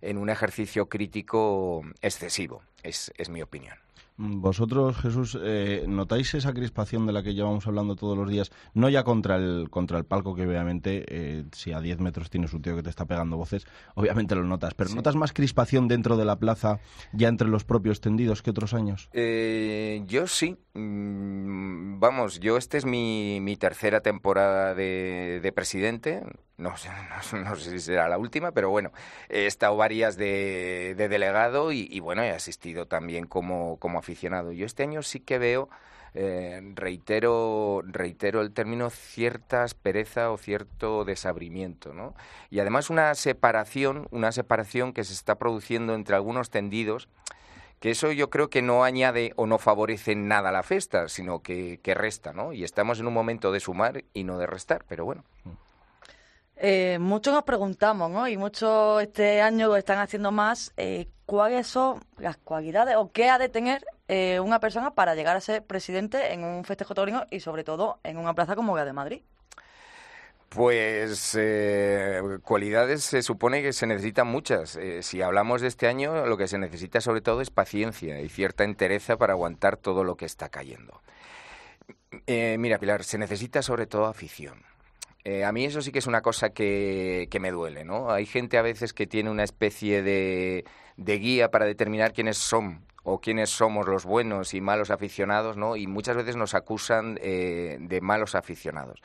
en 0.00 0.18
un 0.18 0.30
ejercicio 0.30 0.88
crítico 0.88 1.82
excesivo, 2.00 2.62
es 2.82 3.12
mi 3.30 3.40
opinión. 3.40 3.78
Vosotros, 4.24 4.96
Jesús, 4.98 5.36
eh, 5.42 5.84
¿notáis 5.88 6.32
esa 6.34 6.52
crispación 6.52 7.06
de 7.06 7.12
la 7.12 7.24
que 7.24 7.34
llevamos 7.34 7.66
hablando 7.66 7.96
todos 7.96 8.16
los 8.16 8.30
días? 8.30 8.52
No 8.72 8.88
ya 8.88 9.02
contra 9.02 9.34
el, 9.34 9.68
contra 9.68 9.98
el 9.98 10.04
palco, 10.04 10.36
que 10.36 10.46
obviamente, 10.46 11.04
eh, 11.08 11.44
si 11.50 11.72
a 11.72 11.80
10 11.80 11.98
metros 11.98 12.30
tienes 12.30 12.52
un 12.52 12.62
tío 12.62 12.76
que 12.76 12.84
te 12.84 12.90
está 12.90 13.04
pegando 13.04 13.36
voces, 13.36 13.66
obviamente 13.96 14.36
lo 14.36 14.44
notas, 14.44 14.74
pero 14.74 14.90
¿notas 14.94 15.16
más 15.16 15.32
crispación 15.32 15.88
dentro 15.88 16.16
de 16.16 16.24
la 16.24 16.36
plaza, 16.36 16.78
ya 17.12 17.26
entre 17.26 17.48
los 17.48 17.64
propios 17.64 18.00
tendidos 18.00 18.42
que 18.42 18.50
otros 18.50 18.74
años? 18.74 19.08
Eh, 19.12 20.04
yo 20.06 20.28
sí. 20.28 20.56
Mm, 20.74 21.98
vamos, 21.98 22.38
yo 22.38 22.56
esta 22.56 22.78
es 22.78 22.86
mi, 22.86 23.40
mi 23.40 23.56
tercera 23.56 24.02
temporada 24.02 24.74
de, 24.76 25.40
de 25.42 25.52
presidente 25.52 26.22
no, 26.62 26.74
no, 27.44 27.56
sé 27.56 27.70
si 27.70 27.78
será 27.80 28.08
la 28.08 28.18
última, 28.18 28.52
pero 28.52 28.70
bueno, 28.70 28.92
he 29.28 29.46
estado 29.46 29.76
varias 29.76 30.16
de, 30.16 30.94
delegado 30.96 31.72
y, 31.72 31.98
bueno, 32.00 32.22
he 32.22 32.30
asistido 32.30 32.86
también 32.86 33.26
como, 33.26 33.78
como 33.78 33.98
aficionado. 33.98 34.11
Yo 34.14 34.66
este 34.66 34.82
año 34.82 35.02
sí 35.02 35.20
que 35.20 35.38
veo, 35.38 35.68
eh, 36.14 36.60
reitero, 36.74 37.82
reitero 37.84 38.40
el 38.40 38.52
término, 38.52 38.90
cierta 38.90 39.62
aspereza 39.62 40.30
o 40.30 40.38
cierto 40.38 41.04
desabrimiento, 41.04 41.94
¿no? 41.94 42.14
Y 42.50 42.60
además 42.60 42.90
una 42.90 43.14
separación, 43.14 44.08
una 44.10 44.32
separación 44.32 44.92
que 44.92 45.04
se 45.04 45.12
está 45.12 45.36
produciendo 45.36 45.94
entre 45.94 46.16
algunos 46.16 46.50
tendidos 46.50 47.08
que 47.82 47.90
eso 47.90 48.12
yo 48.12 48.30
creo 48.30 48.48
que 48.48 48.62
no 48.62 48.84
añade 48.84 49.32
o 49.34 49.44
no 49.44 49.58
favorece 49.58 50.14
nada 50.14 50.50
a 50.50 50.52
la 50.52 50.62
fiesta, 50.62 51.08
sino 51.08 51.42
que, 51.42 51.80
resta, 51.84 52.32
¿no? 52.32 52.52
Y 52.52 52.62
estamos 52.62 53.00
en 53.00 53.08
un 53.08 53.12
momento 53.12 53.50
de 53.50 53.58
sumar 53.58 54.04
y 54.14 54.22
no 54.22 54.38
de 54.38 54.46
restar, 54.46 54.84
pero 54.86 55.04
bueno. 55.04 55.24
Eh, 56.54 56.98
muchos 57.00 57.34
nos 57.34 57.42
preguntamos, 57.42 58.08
¿no? 58.08 58.28
Y 58.28 58.36
muchos 58.36 59.02
este 59.02 59.40
año 59.42 59.66
lo 59.66 59.76
están 59.76 59.98
haciendo 59.98 60.30
más, 60.30 60.72
eh, 60.76 61.08
¿cuáles 61.26 61.66
son 61.66 61.98
las 62.18 62.36
cualidades 62.36 62.94
o 62.94 63.10
qué 63.10 63.28
ha 63.28 63.38
de 63.38 63.48
tener 63.48 63.84
eh, 64.14 64.40
una 64.40 64.60
persona 64.60 64.90
para 64.90 65.14
llegar 65.14 65.38
a 65.38 65.40
ser 65.40 65.64
presidente 65.64 66.34
en 66.34 66.44
un 66.44 66.64
festejo 66.64 66.94
taurino 66.94 67.24
y 67.30 67.40
sobre 67.40 67.64
todo 67.64 67.98
en 68.04 68.18
una 68.18 68.34
plaza 68.34 68.54
como 68.54 68.76
la 68.76 68.84
de 68.84 68.92
Madrid? 68.92 69.22
Pues 70.50 71.34
eh, 71.40 72.20
cualidades 72.42 73.04
se 73.04 73.22
supone 73.22 73.62
que 73.62 73.72
se 73.72 73.86
necesitan 73.86 74.26
muchas. 74.26 74.76
Eh, 74.76 75.02
si 75.02 75.22
hablamos 75.22 75.62
de 75.62 75.68
este 75.68 75.88
año, 75.88 76.26
lo 76.26 76.36
que 76.36 76.46
se 76.46 76.58
necesita 76.58 77.00
sobre 77.00 77.22
todo 77.22 77.40
es 77.40 77.48
paciencia 77.48 78.20
y 78.20 78.28
cierta 78.28 78.64
entereza 78.64 79.16
para 79.16 79.32
aguantar 79.32 79.78
todo 79.78 80.04
lo 80.04 80.14
que 80.14 80.26
está 80.26 80.50
cayendo. 80.50 81.00
Mira, 82.26 82.78
Pilar, 82.78 83.04
se 83.04 83.16
necesita 83.16 83.62
sobre 83.62 83.86
todo 83.86 84.04
afición. 84.04 84.62
a 85.42 85.50
mí 85.52 85.64
eso 85.64 85.80
sí 85.80 85.90
que 85.90 86.00
es 86.00 86.06
una 86.06 86.20
cosa 86.20 86.50
que, 86.50 87.28
que, 87.30 87.40
me 87.40 87.50
duele, 87.50 87.86
¿no? 87.86 88.10
Hay 88.10 88.26
gente 88.26 88.58
a 88.58 88.62
veces 88.62 88.92
que 88.92 89.06
tiene 89.06 89.30
una 89.30 89.44
especie 89.44 90.02
de, 90.02 90.66
de 90.98 91.18
guía 91.18 91.50
para 91.50 91.64
determinar 91.64 92.12
quiénes 92.12 92.36
son 92.36 92.84
o 93.02 93.20
quiénes 93.20 93.50
somos 93.50 93.86
los 93.88 94.04
buenos 94.04 94.54
y 94.54 94.60
malos 94.60 94.90
aficionados, 94.90 95.56
¿no? 95.56 95.76
Y 95.76 95.86
muchas 95.86 96.16
veces 96.16 96.36
nos 96.36 96.54
acusan 96.54 97.14
de 97.16 97.98
malos 98.02 98.34
aficionados. 98.34 99.00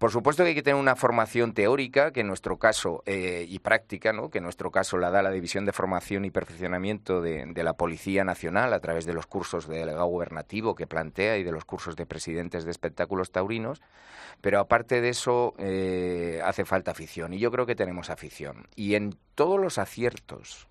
Por 0.00 0.10
supuesto 0.10 0.42
que 0.42 0.48
hay 0.48 0.54
que 0.54 0.62
tener 0.62 0.80
una 0.80 0.96
formación 0.96 1.52
teórica, 1.52 2.10
que 2.10 2.20
en 2.20 2.26
nuestro 2.26 2.58
caso, 2.58 3.02
eh, 3.04 3.44
y 3.46 3.58
práctica, 3.58 4.14
¿no? 4.14 4.30
que 4.30 4.38
en 4.38 4.44
nuestro 4.44 4.70
caso 4.70 4.96
la 4.96 5.10
da 5.10 5.20
la 5.20 5.30
División 5.30 5.66
de 5.66 5.74
Formación 5.74 6.24
y 6.24 6.30
Perfeccionamiento 6.30 7.20
de, 7.20 7.52
la 7.54 7.74
Policía 7.74 8.24
Nacional 8.24 8.72
a 8.72 8.80
través 8.80 9.04
de 9.04 9.12
los 9.12 9.26
cursos 9.26 9.68
de 9.68 9.76
delegado 9.76 10.06
gubernativo 10.06 10.74
que 10.74 10.86
plantea 10.86 11.36
y 11.36 11.42
de 11.42 11.52
los 11.52 11.66
cursos 11.66 11.96
de 11.96 12.06
presidentes 12.06 12.64
de 12.64 12.70
espectáculos 12.70 13.30
taurinos. 13.30 13.82
Pero 14.40 14.58
aparte 14.60 15.02
de 15.02 15.10
eso, 15.10 15.52
eh, 15.58 16.40
hace 16.46 16.64
falta 16.64 16.92
afición. 16.92 17.34
Y 17.34 17.38
yo 17.38 17.50
creo 17.50 17.66
que 17.66 17.76
tenemos 17.76 18.08
afición. 18.08 18.68
Y 18.76 18.94
en 18.94 19.14
todos 19.34 19.60
los 19.60 19.76
aciertos 19.76 20.69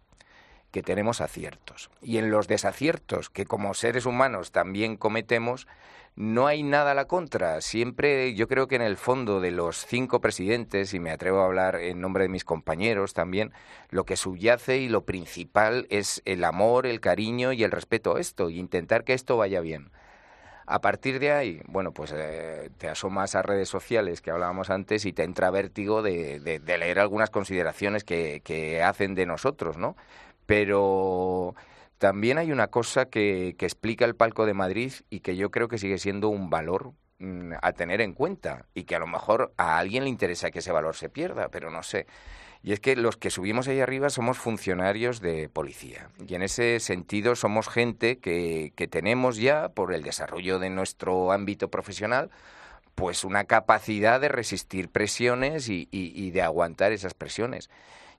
que 0.71 0.83
tenemos 0.83 1.21
aciertos. 1.21 1.89
Y 2.01 2.17
en 2.17 2.31
los 2.31 2.47
desaciertos 2.47 3.29
que 3.29 3.45
como 3.45 3.73
seres 3.73 4.05
humanos 4.05 4.51
también 4.51 4.97
cometemos, 4.97 5.67
no 6.15 6.47
hay 6.47 6.63
nada 6.63 6.91
a 6.91 6.95
la 6.95 7.05
contra. 7.05 7.61
Siempre 7.61 8.33
yo 8.33 8.47
creo 8.47 8.67
que 8.67 8.75
en 8.75 8.81
el 8.81 8.97
fondo 8.97 9.39
de 9.39 9.51
los 9.51 9.85
cinco 9.85 10.19
presidentes, 10.19 10.93
y 10.93 10.99
me 10.99 11.11
atrevo 11.11 11.39
a 11.39 11.45
hablar 11.45 11.77
en 11.77 12.01
nombre 12.01 12.23
de 12.23 12.29
mis 12.29 12.43
compañeros 12.43 13.13
también, 13.13 13.53
lo 13.89 14.03
que 14.03 14.17
subyace 14.17 14.77
y 14.79 14.89
lo 14.89 15.05
principal 15.05 15.87
es 15.89 16.21
el 16.25 16.43
amor, 16.43 16.85
el 16.85 16.99
cariño 16.99 17.53
y 17.53 17.63
el 17.63 17.71
respeto 17.71 18.15
a 18.15 18.19
esto, 18.19 18.49
y 18.49 18.59
intentar 18.59 19.03
que 19.05 19.13
esto 19.13 19.37
vaya 19.37 19.61
bien. 19.61 19.91
A 20.65 20.81
partir 20.81 21.19
de 21.19 21.31
ahí, 21.31 21.61
bueno, 21.65 21.93
pues 21.93 22.13
eh, 22.15 22.69
te 22.77 22.89
asomas 22.89 23.33
a 23.33 23.41
redes 23.41 23.69
sociales 23.69 24.21
que 24.21 24.29
hablábamos 24.29 24.69
antes 24.69 25.05
y 25.05 25.13
te 25.13 25.23
entra 25.23 25.49
vértigo 25.49 26.03
de, 26.03 26.39
leer 26.63 26.99
algunas 26.99 27.31
consideraciones 27.31 28.03
que, 28.03 28.41
que 28.43 28.83
hacen 28.83 29.15
de 29.15 29.25
nosotros, 29.25 29.77
¿no? 29.77 29.95
Pero 30.49 31.53
también 31.99 32.39
hay 32.39 32.51
una 32.51 32.69
cosa 32.69 33.05
que, 33.05 33.49
explica 33.59 34.03
el 34.05 34.15
palco 34.15 34.47
de 34.47 34.55
Madrid 34.55 34.91
y 35.11 35.19
que 35.19 35.35
yo 35.35 35.51
creo 35.51 35.67
que 35.67 35.77
sigue 35.77 35.99
siendo 35.99 36.29
un 36.29 36.49
valor 36.49 36.93
mm, 37.19 37.51
a 37.61 37.71
tener 37.73 38.01
en 38.01 38.13
cuenta 38.13 38.65
y 38.73 38.85
que 38.85 38.95
a 38.95 38.99
lo 38.99 39.05
mejor 39.05 39.53
a 39.57 39.77
alguien 39.77 40.05
le 40.05 40.09
interesa 40.09 40.49
que 40.49 40.57
ese 40.57 40.71
valor 40.71 40.95
se 40.95 41.07
pierda, 41.07 41.49
pero 41.49 41.69
no 41.69 41.83
sé. 41.83 42.07
Y 42.63 42.73
es 42.73 42.79
que 42.79 42.95
los 42.95 43.15
que 43.15 43.29
subimos 43.29 43.67
ahí 43.67 43.79
arriba 43.79 44.09
somos 44.09 44.39
funcionarios 44.39 45.21
de 45.21 45.49
policía. 45.49 46.09
Y 46.27 46.33
en 46.33 46.41
ese 46.41 46.79
sentido 46.79 47.35
somos 47.35 47.69
gente 47.69 48.17
que, 48.17 48.73
que 48.75 48.87
tenemos 48.87 49.37
ya, 49.37 49.69
por 49.69 49.93
el 49.93 50.01
desarrollo 50.01 50.57
de 50.57 50.71
nuestro 50.71 51.31
ámbito 51.31 51.69
profesional, 51.69 52.31
pues 52.95 53.23
una 53.23 53.43
capacidad 53.43 54.19
de 54.19 54.29
resistir 54.29 54.89
presiones 54.89 55.69
y, 55.69 55.87
y 55.91 56.31
de 56.31 56.41
aguantar 56.41 56.91
esas 56.91 57.13
presiones. 57.13 57.69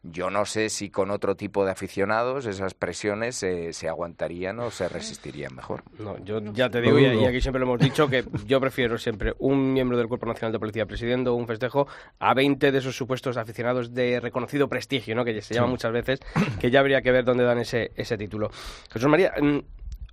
Yo 0.03 0.31
no 0.31 0.47
sé 0.47 0.71
si 0.71 0.89
con 0.89 1.11
otro 1.11 1.37
tipo 1.37 1.65
de 1.65 1.73
aficionados 1.73 2.47
esas 2.47 2.73
presiones 2.73 3.37
se 3.37 3.89
aguantarían 3.89 4.59
o 4.61 4.71
se 4.71 4.89
resistirían 4.89 5.55
mejor. 5.55 5.83
No, 5.99 6.17
yo 6.25 6.41
ya 6.53 6.71
te 6.71 6.81
digo, 6.81 6.99
y, 6.99 7.25
aquí 7.25 7.41
siempre 7.41 7.61
lo 7.61 7.67
hemos 7.67 7.81
dicho, 7.81 8.09
que 8.09 8.25
yo 8.47 8.61
prefiero 8.61 8.97
siempre 8.97 9.35
un 9.39 9.75
miembro 9.75 9.99
del 9.99 10.09
Cuerpo 10.09 10.27
Nacional 10.27 10.53
de 10.53 10.59
Policía 10.59 10.87
presidiendo 10.87 11.35
un 11.35 11.47
festejo 11.47 11.87
a 12.19 12.33
20 12.33 12.73
de 12.73 12.79
esos 12.79 12.97
supuestos 12.97 13.37
aficionados 13.37 13.93
de 13.93 14.21
reconocido 14.21 14.69
prestigio, 14.69 15.15
¿no? 15.15 15.25
que 15.25 15.43
se 15.43 15.55
llama 15.55 15.69
muchas 15.69 15.93
veces, 15.93 16.21
que 16.59 16.71
ya 16.71 16.81
habría 16.81 17.03
que 17.03 17.13
ver 17.13 17.25
dónde 17.25 17.45
dan 17.45 17.59
ese, 17.59 17.93
ese 17.95 18.17
título. 18.17 18.51
Jesús 18.91 19.09
María, 19.09 19.35
mm, 19.41 19.59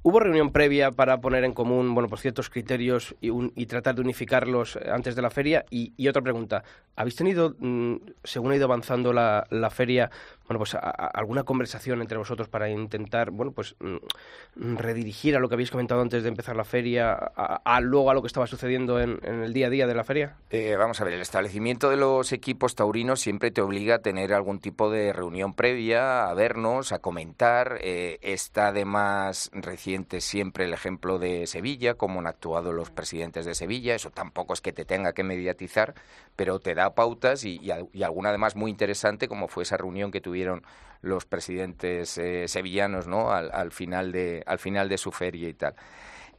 ¿Hubo 0.03 0.19
reunión 0.19 0.51
previa 0.51 0.91
para 0.91 1.19
poner 1.19 1.43
en 1.43 1.53
común 1.53 1.93
bueno, 1.93 2.07
pues 2.07 2.21
ciertos 2.21 2.49
criterios 2.49 3.15
y, 3.19 3.65
tratar 3.65 3.95
de 3.95 4.01
unificarlos 4.01 4.75
eh, 4.75 4.89
antes 4.91 5.15
de 5.15 5.21
la 5.21 5.29
feria? 5.29 5.65
Y, 5.69 6.07
otra 6.07 6.21
pregunta, 6.21 6.63
¿habéis 6.95 7.15
tenido, 7.15 7.55
mm, 7.59 7.95
según 8.23 8.51
ha 8.51 8.55
ido 8.55 8.65
avanzando 8.65 9.11
la, 9.11 9.45
la 9.49 9.69
feria, 9.69 10.09
bueno, 10.47 10.59
pues 10.59 10.75
alguna 10.75 11.43
conversación 11.43 12.01
entre 12.01 12.17
vosotros 12.17 12.47
para 12.47 12.69
intentar, 12.69 13.31
bueno, 13.31 13.51
pues 13.51 13.75
mm, 13.79 14.77
redirigir 14.77 15.35
a 15.35 15.39
lo 15.39 15.49
que 15.49 15.55
habéis 15.55 15.71
comentado 15.71 16.01
antes 16.01 16.23
de 16.23 16.29
empezar 16.29 16.55
la 16.55 16.63
feria, 16.63 17.13
a, 17.13 17.81
luego 17.81 18.09
a 18.09 18.13
lo 18.13 18.21
que 18.21 18.27
estaba 18.27 18.47
sucediendo 18.47 19.01
en, 19.01 19.19
el 19.23 19.51
día 19.51 19.67
a 19.67 19.69
día 19.69 19.87
de 19.87 19.93
la 19.93 20.05
feria? 20.05 20.37
Eh, 20.49 20.75
vamos 20.77 21.01
a 21.01 21.03
ver, 21.03 21.15
el 21.15 21.21
establecimiento 21.21 21.89
de 21.89 21.97
los 21.97 22.31
equipos 22.31 22.75
taurinos 22.75 23.19
siempre 23.19 23.51
te 23.51 23.59
obliga 23.59 23.95
a 23.95 23.99
tener 23.99 24.33
algún 24.33 24.59
tipo 24.59 24.89
de 24.89 25.11
reunión 25.11 25.53
previa, 25.53 26.29
a 26.29 26.33
vernos, 26.33 26.93
a 26.93 26.99
comentar. 26.99 27.79
Eh, 27.81 28.17
está 28.21 28.69
además 28.69 29.49
reciente 29.51 30.21
siempre 30.21 30.63
el 30.63 30.73
ejemplo 30.73 31.19
de 31.19 31.45
Sevilla, 31.45 31.95
cómo 31.95 32.21
han 32.21 32.27
actuado 32.27 32.71
los 32.71 32.89
presidentes 32.89 33.45
de 33.45 33.53
Sevilla. 33.53 33.95
Eso 33.95 34.11
tampoco 34.11 34.53
es 34.53 34.61
que 34.61 34.71
te 34.71 34.85
tenga 34.85 35.11
que 35.11 35.23
mediatizar, 35.23 35.93
pero 36.37 36.59
te 36.59 36.73
da 36.73 36.95
pautas 36.95 37.43
y, 37.43 37.59
y 37.59 38.03
alguna 38.03 38.29
además 38.29 38.55
muy 38.55 38.71
interesante, 38.71 39.27
como 39.27 39.49
fue 39.49 39.63
esa 39.63 39.75
reunión 39.75 40.09
que 40.09 40.21
tuvimos 40.21 40.36
los 41.01 41.25
presidentes 41.25 42.17
eh, 42.17 42.47
sevillanos 42.47 43.07
¿no? 43.07 43.31
Al, 43.31 43.71
final 43.71 44.11
de, 44.11 44.43
al 44.45 44.59
final 44.59 44.89
de 44.89 44.97
su 44.97 45.11
feria 45.11 45.49
y 45.49 45.53
tal. 45.53 45.75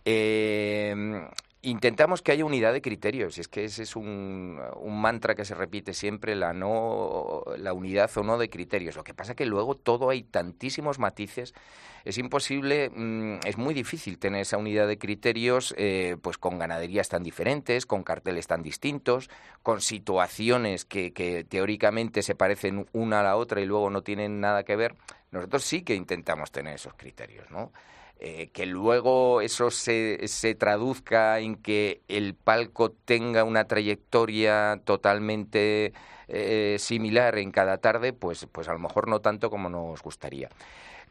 Eh, 0.05 1.29
intentamos 1.63 2.23
que 2.23 2.33
haya 2.33 2.45
unidad 2.45 2.73
de 2.73 2.81
criterios, 2.81 3.39
es 3.39 3.49
que 3.49 3.65
ese 3.65 3.83
es 3.83 3.97
un, 3.97 4.61
un, 4.77 5.01
mantra 5.01 5.35
que 5.35 5.45
se 5.45 5.55
repite 5.55 5.93
siempre, 5.93 6.37
la, 6.37 6.53
no, 6.53 7.43
la 7.57 7.73
unidad 7.73 8.11
o 8.17 8.23
no 8.23 8.39
de 8.39 8.49
criterios. 8.49 8.97
Lo 8.97 9.05
que 9.05 9.15
pasa 9.15 9.33
es 9.33 9.37
que 9.37 9.47
luego 9.47 9.75
todo 9.75 10.11
hay 10.11 10.23
tantísimos 10.23 10.99
matices, 10.99 11.55
es 12.05 12.17
imposible, 12.17 12.91
mm, 12.95 13.41
es 13.45 13.59
muy 13.59 13.75
difícil 13.75 14.19
tener 14.19 14.43
esa 14.43 14.57
unidad 14.57 14.87
de 14.87 14.99
criterios 14.99 15.75
eh, 15.77 16.17
pues 16.23 16.39
con 16.39 16.59
ganaderías 16.59 17.09
tan 17.09 17.25
diferentes, 17.25 17.87
con 17.87 18.05
carteles 18.05 18.47
tan 18.47 18.63
distintos, 18.63 19.29
con 19.63 19.81
situaciones 19.81 20.85
que, 20.85 21.13
que 21.13 21.45
teóricamente 21.45 22.23
se 22.23 22.37
parecen 22.37 22.87
una 22.93 23.21
a 23.21 23.25
la 23.25 23.37
otra 23.37 23.61
y 23.61 23.67
luego 23.67 23.91
no 23.91 24.03
tienen 24.03 24.41
nada 24.41 24.63
que 24.63 24.77
ver. 24.77 24.95
Nosotros 25.33 25.65
sí 25.65 25.83
que 25.83 25.95
intentamos 25.95 26.53
tener 26.53 26.77
esos 26.77 26.95
criterios, 26.95 27.51
¿no? 27.51 27.73
Eh, 28.21 28.49
que 28.53 28.67
luego 28.67 29.41
eso 29.41 29.71
se, 29.71 30.27
se 30.27 30.57
traduzca 30.57 31.39
en 31.39 31.55
que 31.55 32.01
el 32.09 32.35
palco 32.35 32.91
tenga 32.91 33.45
una 33.45 33.67
trayectoria 33.67 34.81
totalmente 34.85 35.93
eh, 36.27 36.77
similar 36.81 37.39
en 37.39 37.53
cada 37.53 37.79
tarde, 37.79 38.13
pues, 38.13 38.47
pues 38.51 38.69
a 38.69 38.73
lo 38.73 38.81
mejor 38.81 39.07
no 39.07 39.21
tanto 39.21 39.51
como 39.51 39.69
nos 39.69 40.03
gustaría. 40.03 40.49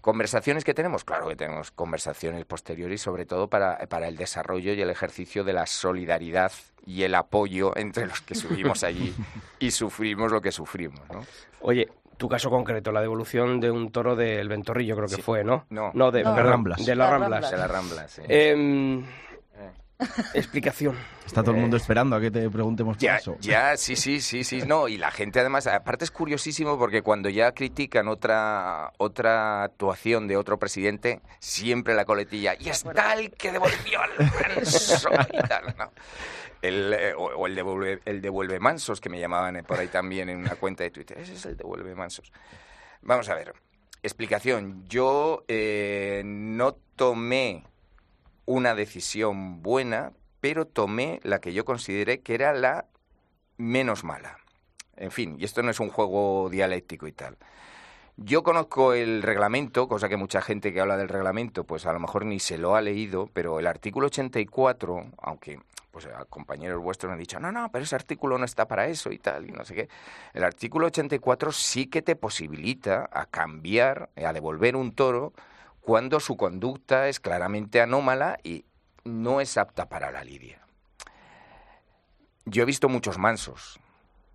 ¿Conversaciones 0.01 0.63
que 0.63 0.73
tenemos? 0.73 1.03
Claro 1.03 1.27
que 1.27 1.35
tenemos 1.35 1.71
conversaciones 1.71 2.45
posteriores, 2.45 3.01
sobre 3.01 3.25
todo 3.25 3.47
para, 3.47 3.77
para, 3.87 4.07
el 4.07 4.15
desarrollo 4.15 4.73
y 4.73 4.81
el 4.81 4.89
ejercicio 4.89 5.43
de 5.43 5.53
la 5.53 5.65
solidaridad 5.65 6.51
y 6.85 7.03
el 7.03 7.15
apoyo 7.15 7.75
entre 7.75 8.05
los 8.05 8.21
que 8.21 8.35
subimos 8.35 8.83
allí 8.83 9.13
y 9.59 9.71
sufrimos 9.71 10.31
lo 10.31 10.39
que 10.39 10.51
sufrimos. 10.51 11.01
¿no? 11.09 11.25
Oye, 11.61 11.89
tu 12.17 12.27
caso 12.27 12.49
concreto, 12.49 12.91
la 12.91 13.01
devolución 13.01 13.59
de 13.59 13.71
un 13.71 13.91
toro 13.91 14.15
del 14.15 14.49
Ventorrillo, 14.49 14.95
creo 14.95 15.07
que 15.07 15.21
fue, 15.21 15.43
¿no? 15.43 15.65
No, 15.69 15.91
no 15.93 16.11
de, 16.11 16.23
Ramblas. 16.23 16.85
De 16.85 16.95
las 16.95 17.09
Ramblas. 17.09 17.51
De 17.51 17.57
las 17.57 17.71
Ramblas, 17.71 18.11
sí. 18.11 18.21
Eh. 18.27 19.03
Explicación. 20.33 20.95
Está 21.25 21.41
todo 21.41 21.55
el 21.55 21.61
mundo 21.61 21.75
esperando 21.75 22.15
a 22.15 22.21
que 22.21 22.29
te 22.29 22.49
preguntemos 22.49 22.97
ya, 22.97 23.17
eso. 23.17 23.37
Ya, 23.41 23.75
sí, 23.77 23.95
sí, 23.95 24.21
sí, 24.21 24.43
sí, 24.43 24.61
no, 24.65 24.87
y 24.87 24.97
la 24.97 25.11
gente 25.11 25.39
además, 25.39 25.67
aparte 25.67 26.05
es 26.05 26.11
curiosísimo 26.11 26.77
porque 26.77 27.01
cuando 27.01 27.29
ya 27.29 27.51
critican 27.51 28.07
otra 28.07 28.93
otra 28.97 29.63
actuación 29.63 30.27
de 30.27 30.37
otro 30.37 30.59
presidente, 30.59 31.21
siempre 31.39 31.95
la 31.95 32.05
coletilla, 32.05 32.55
y 32.59 32.69
es 32.69 32.83
tal 32.83 33.31
que 33.31 33.51
devolvió 33.51 34.01
al 34.01 34.11
y 35.33 35.47
tal, 35.47 35.75
¿no? 35.77 35.91
El, 36.61 36.93
eh, 36.93 37.13
o, 37.15 37.45
el, 37.45 37.55
devuelve, 37.55 37.99
el 38.05 38.21
devuelve 38.21 38.59
mansos, 38.59 38.99
que 38.99 39.09
me 39.09 39.19
llamaban 39.19 39.63
por 39.67 39.79
ahí 39.79 39.87
también 39.87 40.29
en 40.29 40.37
una 40.37 40.55
cuenta 40.55 40.83
de 40.83 40.91
Twitter. 40.91 41.17
Ese 41.19 41.33
es 41.33 41.45
el 41.45 41.55
devuelve 41.55 41.93
mansos. 41.93 42.31
Vamos 43.01 43.29
a 43.29 43.35
ver. 43.35 43.53
Explicación. 44.01 44.83
Yo 44.87 45.43
eh, 45.47 46.23
no 46.25 46.73
tomé 46.95 47.63
una 48.47 48.73
decisión 48.73 49.61
buena, 49.61 50.13
pero 50.39 50.65
tomé 50.65 51.19
la 51.21 51.39
que 51.39 51.53
yo 51.53 51.65
consideré 51.65 52.21
que 52.21 52.33
era 52.33 52.53
la 52.53 52.85
menos 53.57 54.03
mala. 54.03 54.37
En 54.95 55.11
fin, 55.11 55.35
y 55.37 55.43
esto 55.43 55.61
no 55.61 55.69
es 55.69 55.79
un 55.79 55.89
juego 55.89 56.49
dialéctico 56.49 57.07
y 57.07 57.11
tal. 57.11 57.37
Yo 58.15 58.41
conozco 58.41 58.93
el 58.93 59.21
reglamento, 59.21 59.87
cosa 59.87 60.09
que 60.09 60.17
mucha 60.17 60.41
gente 60.41 60.73
que 60.73 60.81
habla 60.81 60.97
del 60.97 61.09
reglamento, 61.09 61.65
pues 61.65 61.85
a 61.85 61.93
lo 61.93 61.99
mejor 61.99 62.25
ni 62.25 62.39
se 62.39 62.57
lo 62.57 62.75
ha 62.75 62.81
leído, 62.81 63.29
pero 63.31 63.59
el 63.59 63.67
artículo 63.67 64.07
84, 64.07 65.11
aunque 65.19 65.59
pues 65.91 66.07
compañeros 66.29 66.81
vuestros 66.81 67.09
me 67.09 67.13
han 67.13 67.19
dicho, 67.19 67.39
no, 67.39 67.51
no, 67.51 67.69
pero 67.71 67.83
ese 67.83 67.95
artículo 67.95 68.37
no 68.37 68.45
está 68.45 68.67
para 68.67 68.87
eso 68.87 69.11
y 69.11 69.19
tal, 69.19 69.47
y 69.47 69.51
no 69.51 69.65
sé 69.65 69.75
qué. 69.75 69.89
El 70.33 70.43
artículo 70.43 70.87
84 70.87 71.51
sí 71.51 71.87
que 71.87 72.01
te 72.01 72.15
posibilita 72.15 73.09
a 73.11 73.25
cambiar, 73.25 74.09
a 74.15 74.31
devolver 74.31 74.75
un 74.75 74.93
toro 74.93 75.33
cuando 75.87 76.19
su 76.19 76.35
conducta 76.35 77.07
es 77.07 77.21
claramente 77.21 77.79
anómala 77.79 78.39
y 78.43 78.65
no 79.05 79.39
es 79.39 79.55
apta 79.55 79.87
para 79.87 80.11
la 80.11 80.25
lidia. 80.25 80.59
Yo 82.43 82.63
he 82.63 82.65
visto 82.65 82.89
muchos 82.89 83.17
mansos, 83.17 83.79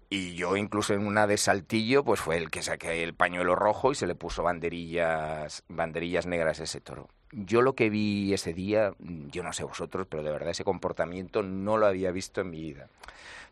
y 0.09 0.32
yo 0.32 0.56
incluso 0.56 0.94
en 0.94 1.06
una 1.06 1.26
de 1.26 1.37
Saltillo, 1.37 2.04
pues 2.04 2.21
fue 2.21 2.38
el 2.38 2.50
que 2.50 2.62
saqué 2.62 3.04
el 3.04 3.12
pañuelo 3.12 3.54
rojo 3.54 3.92
y 3.92 3.94
se 3.94 4.06
le 4.06 4.14
puso 4.14 4.42
banderillas, 4.42 5.62
banderillas 5.68 6.25
negras 6.25 6.59
a 6.59 6.64
ese 6.64 6.80
toro. 6.80 7.11
Yo 7.32 7.61
lo 7.61 7.75
que 7.75 7.90
vi 7.90 8.32
ese 8.32 8.54
día, 8.54 8.94
yo 8.99 9.42
no 9.42 9.52
sé 9.52 9.64
vosotros, 9.64 10.06
pero 10.09 10.23
de 10.23 10.32
verdad 10.32 10.49
ese 10.49 10.64
comportamiento 10.64 11.42
no 11.42 11.76
lo 11.76 11.85
había 11.85 12.12
visto 12.12 12.40
en 12.40 12.49
mi 12.49 12.62
vida. 12.62 12.88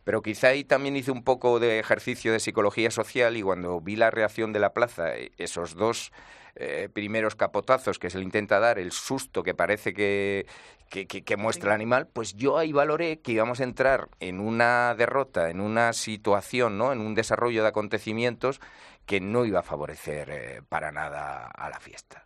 Pero 0.04 0.22
quizá 0.22 0.48
ahí 0.48 0.64
también 0.64 0.96
hice 0.96 1.10
un 1.10 1.22
poco 1.22 1.60
de 1.60 1.78
ejercicio 1.78 2.32
de 2.32 2.40
psicología 2.40 2.90
social 2.90 3.36
y 3.36 3.42
cuando 3.42 3.78
vi 3.82 3.96
la 3.96 4.10
reacción 4.10 4.54
de 4.54 4.60
la 4.60 4.72
plaza, 4.72 5.12
esos 5.36 5.74
dos 5.74 6.12
eh, 6.56 6.88
primeros 6.92 7.36
capotazos 7.36 7.98
que 7.98 8.10
se 8.10 8.18
le 8.18 8.24
intenta 8.24 8.58
dar, 8.58 8.78
el 8.78 8.92
susto 8.92 9.42
que 9.42 9.54
parece 9.54 9.94
que, 9.94 10.46
que, 10.88 11.36
muestra 11.36 11.70
el 11.70 11.74
animal, 11.74 12.08
pues 12.08 12.34
yo 12.34 12.58
ahí 12.58 12.72
valoré 12.72 13.20
que 13.20 13.32
íbamos 13.32 13.60
a 13.60 13.64
entrar 13.64 14.08
en 14.18 14.40
una 14.40 14.94
derrota, 14.96 15.50
en 15.50 15.60
una 15.60 15.92
situación, 15.92 16.76
¿no? 16.76 16.92
en 16.92 17.00
un 17.00 17.14
desarrollo 17.14 17.62
de 17.62 17.68
acontecimientos 17.68 18.60
que 19.06 19.20
no 19.20 19.44
iba 19.44 19.60
a 19.60 19.62
favorecer 19.62 20.30
eh, 20.30 20.62
para 20.68 20.90
nada 20.90 21.46
a 21.46 21.70
la 21.70 21.78
fiesta. 21.78 22.24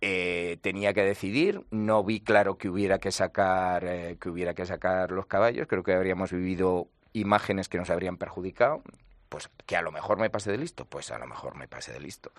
Eh, 0.00 0.58
tenía 0.60 0.92
que 0.92 1.02
decidir, 1.02 1.64
no 1.70 2.04
vi 2.04 2.20
claro 2.20 2.56
que 2.58 2.68
hubiera 2.68 2.98
que 2.98 3.10
sacar 3.10 4.16
que 4.20 4.28
hubiera 4.28 4.54
que 4.54 4.64
sacar 4.64 5.10
los 5.10 5.26
caballos, 5.26 5.66
creo 5.66 5.82
que 5.82 5.92
habríamos 5.92 6.30
vivido 6.30 6.88
imágenes 7.14 7.68
que 7.68 7.78
nos 7.78 7.90
habrían 7.90 8.16
perjudicado, 8.16 8.82
pues 9.28 9.50
que 9.66 9.76
a 9.76 9.82
lo 9.82 9.90
mejor 9.90 10.18
me 10.18 10.30
pase 10.30 10.52
de 10.52 10.58
listo, 10.58 10.84
pues 10.84 11.10
a 11.10 11.18
lo 11.18 11.26
mejor 11.26 11.56
me 11.56 11.66
pase 11.66 11.92
de 11.92 12.00
listo 12.00 12.30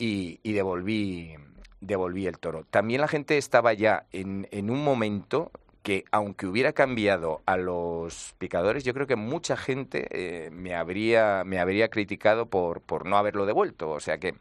y, 0.00 0.52
devolví, 0.52 1.34
devolví 1.80 2.26
el 2.26 2.38
toro. 2.38 2.64
También 2.70 3.02
la 3.02 3.08
gente 3.08 3.36
estaba 3.36 3.74
ya 3.74 4.06
en, 4.12 4.48
en 4.50 4.70
un 4.70 4.82
momento 4.82 5.50
que 5.82 6.04
aunque 6.10 6.46
hubiera 6.46 6.72
cambiado 6.72 7.42
a 7.46 7.56
los 7.56 8.34
picadores, 8.38 8.84
yo 8.84 8.94
creo 8.94 9.06
que 9.06 9.16
mucha 9.16 9.56
gente 9.56 10.06
eh, 10.10 10.50
me 10.50 10.74
habría 10.74 11.42
me 11.44 11.58
habría 11.58 11.88
criticado 11.88 12.46
por, 12.46 12.80
por 12.80 13.06
no 13.06 13.16
haberlo 13.16 13.46
devuelto. 13.46 13.90
O 13.90 14.00
sea 14.00 14.18
que 14.18 14.34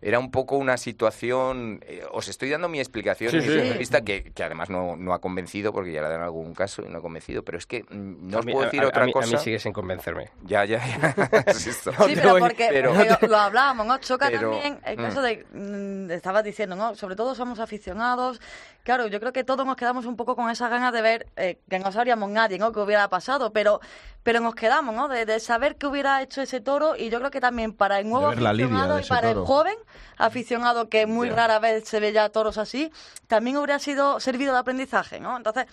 era 0.00 0.18
un 0.18 0.30
poco 0.30 0.56
una 0.56 0.76
situación. 0.76 1.80
Eh, 1.86 2.04
os 2.12 2.28
estoy 2.28 2.50
dando 2.50 2.68
mi 2.68 2.78
explicación 2.78 3.32
mi 3.36 3.72
vista, 3.78 4.02
que, 4.02 4.32
que, 4.32 4.42
además 4.42 4.70
no, 4.70 4.96
no, 4.96 5.14
ha 5.14 5.20
convencido, 5.20 5.72
porque 5.72 5.92
ya 5.92 6.02
la 6.02 6.08
dan 6.08 6.22
algún 6.22 6.54
caso 6.54 6.82
y 6.82 6.88
no 6.88 6.98
ha 6.98 7.00
convencido, 7.00 7.42
pero 7.42 7.58
es 7.58 7.66
que 7.66 7.82
mm, 7.82 8.28
no 8.28 8.38
os 8.38 8.44
puedo 8.44 8.62
decir 8.62 8.84
otra 8.84 9.10
cosa. 9.10 9.28
A 9.28 9.38
mí 9.38 9.44
sigue 9.44 9.58
sin 9.58 9.72
convencerme. 9.72 10.30
Ya, 10.44 10.64
ya, 10.64 10.80
ya. 10.84 11.14
sí, 11.54 11.70
pero 12.14 12.38
porque 12.38 12.82
lo 13.28 13.36
hablábamos, 13.36 13.86
¿no? 13.86 13.98
Choca 13.98 14.30
también 14.30 14.80
el 14.84 14.96
caso 14.96 15.20
mm. 15.20 15.24
de. 15.24 15.46
Mm, 15.52 16.10
estabas 16.10 16.44
diciendo, 16.44 16.76
¿no? 16.76 16.94
Sobre 16.94 17.16
todo 17.16 17.34
somos 17.34 17.58
aficionados. 17.58 18.40
Claro, 18.82 19.08
yo 19.08 19.18
creo 19.18 19.32
que 19.32 19.42
todos 19.42 19.66
nos 19.66 19.76
quedamos 19.76 20.06
un 20.06 20.16
poco 20.16 20.36
con 20.36 20.48
esa 20.48 20.68
ganas 20.68 20.92
de 20.92 21.02
ver 21.02 21.26
eh, 21.36 21.58
que 21.68 21.78
no 21.78 21.90
sabríamos 21.90 22.30
nadie, 22.30 22.58
¿no? 22.58 22.70
Que 22.72 22.80
hubiera 22.80 23.08
pasado, 23.08 23.52
pero, 23.52 23.80
pero 24.22 24.40
nos 24.40 24.54
quedamos, 24.54 24.94
¿no? 24.94 25.08
De, 25.08 25.26
de 25.26 25.40
saber 25.40 25.76
qué 25.76 25.86
hubiera 25.86 26.22
hecho 26.22 26.40
ese 26.40 26.60
toro 26.60 26.94
y 26.96 27.10
yo 27.10 27.18
creo 27.18 27.30
que 27.30 27.40
también 27.40 27.72
para 27.72 27.98
el 27.98 28.08
nuevo 28.08 28.28
aficionado 28.28 29.00
y 29.00 29.04
para 29.04 29.30
el 29.30 29.38
joven 29.38 29.76
aficionado 30.16 30.88
que 30.88 31.06
muy 31.06 31.30
rara 31.30 31.58
vez 31.58 31.88
se 31.88 32.00
ve 32.00 32.12
ya 32.12 32.28
toros 32.28 32.58
así, 32.58 32.90
también 33.26 33.56
hubiera 33.56 33.78
sido 33.78 34.20
servido 34.20 34.52
de 34.52 34.60
aprendizaje, 34.60 35.20
¿no? 35.20 35.36
Entonces, 35.36 35.66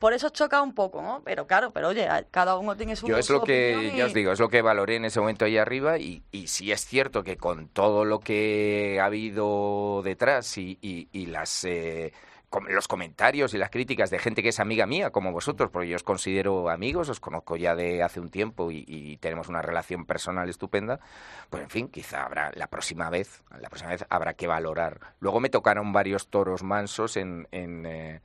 por 0.00 0.14
eso 0.14 0.30
choca 0.30 0.62
un 0.62 0.72
poco, 0.72 1.02
¿no? 1.02 1.20
Pero 1.26 1.46
claro, 1.46 1.72
pero 1.72 1.88
oye, 1.88 2.08
cada 2.30 2.56
uno 2.56 2.74
tiene 2.74 2.96
su 2.96 3.06
Yo 3.06 3.18
es 3.18 3.28
lo 3.28 3.42
que, 3.42 3.92
ya 3.94 4.06
os 4.06 4.14
digo, 4.14 4.32
es 4.32 4.40
lo 4.40 4.48
que 4.48 4.62
valoré 4.62 4.96
en 4.96 5.04
ese 5.04 5.20
momento 5.20 5.44
ahí 5.44 5.58
arriba 5.58 5.98
y, 5.98 6.22
y 6.32 6.46
sí 6.46 6.72
es 6.72 6.86
cierto 6.86 7.22
que 7.22 7.36
con 7.36 7.68
todo 7.68 8.06
lo 8.06 8.20
que 8.20 8.98
ha 8.98 9.04
habido 9.04 10.00
detrás 10.02 10.56
y, 10.56 10.78
y, 10.80 11.26
las... 11.26 11.64
Eh, 11.64 12.14
los 12.68 12.88
comentarios 12.88 13.54
y 13.54 13.58
las 13.58 13.70
críticas 13.70 14.10
de 14.10 14.18
gente 14.18 14.42
que 14.42 14.48
es 14.48 14.60
amiga 14.60 14.86
mía, 14.86 15.10
como 15.10 15.32
vosotros, 15.32 15.70
porque 15.70 15.88
yo 15.88 15.96
os 15.96 16.02
considero 16.02 16.68
amigos, 16.68 17.08
os 17.08 17.20
conozco 17.20 17.56
ya 17.56 17.76
de 17.76 18.02
hace 18.02 18.20
un 18.20 18.30
tiempo 18.30 18.70
y, 18.72 19.18
tenemos 19.20 19.48
una 19.48 19.62
relación 19.62 20.06
personal 20.06 20.48
estupenda, 20.48 21.00
pues 21.48 21.62
en 21.62 21.70
fin, 21.70 21.88
quizá 21.88 22.24
habrá 22.24 22.50
la 22.54 22.66
próxima 22.68 23.10
vez, 23.10 23.42
la 23.58 23.68
próxima 23.68 23.90
vez 23.90 24.04
habrá 24.08 24.34
que 24.34 24.46
valorar. 24.46 25.14
Luego 25.20 25.40
me 25.40 25.50
tocaron 25.50 25.92
varios 25.92 26.28
toros 26.28 26.62
mansos 26.62 27.16
en, 27.16 27.46
en, 27.52 27.86
eh, 27.86 28.20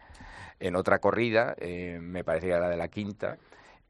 otra 0.74 1.00
corrida, 1.00 1.56
eh, 1.58 2.00
me 2.02 2.24
parece 2.24 2.48
que 2.48 2.54
era 2.54 2.62
la 2.62 2.70
de 2.70 2.78
la 2.78 2.88
quinta, 2.88 3.38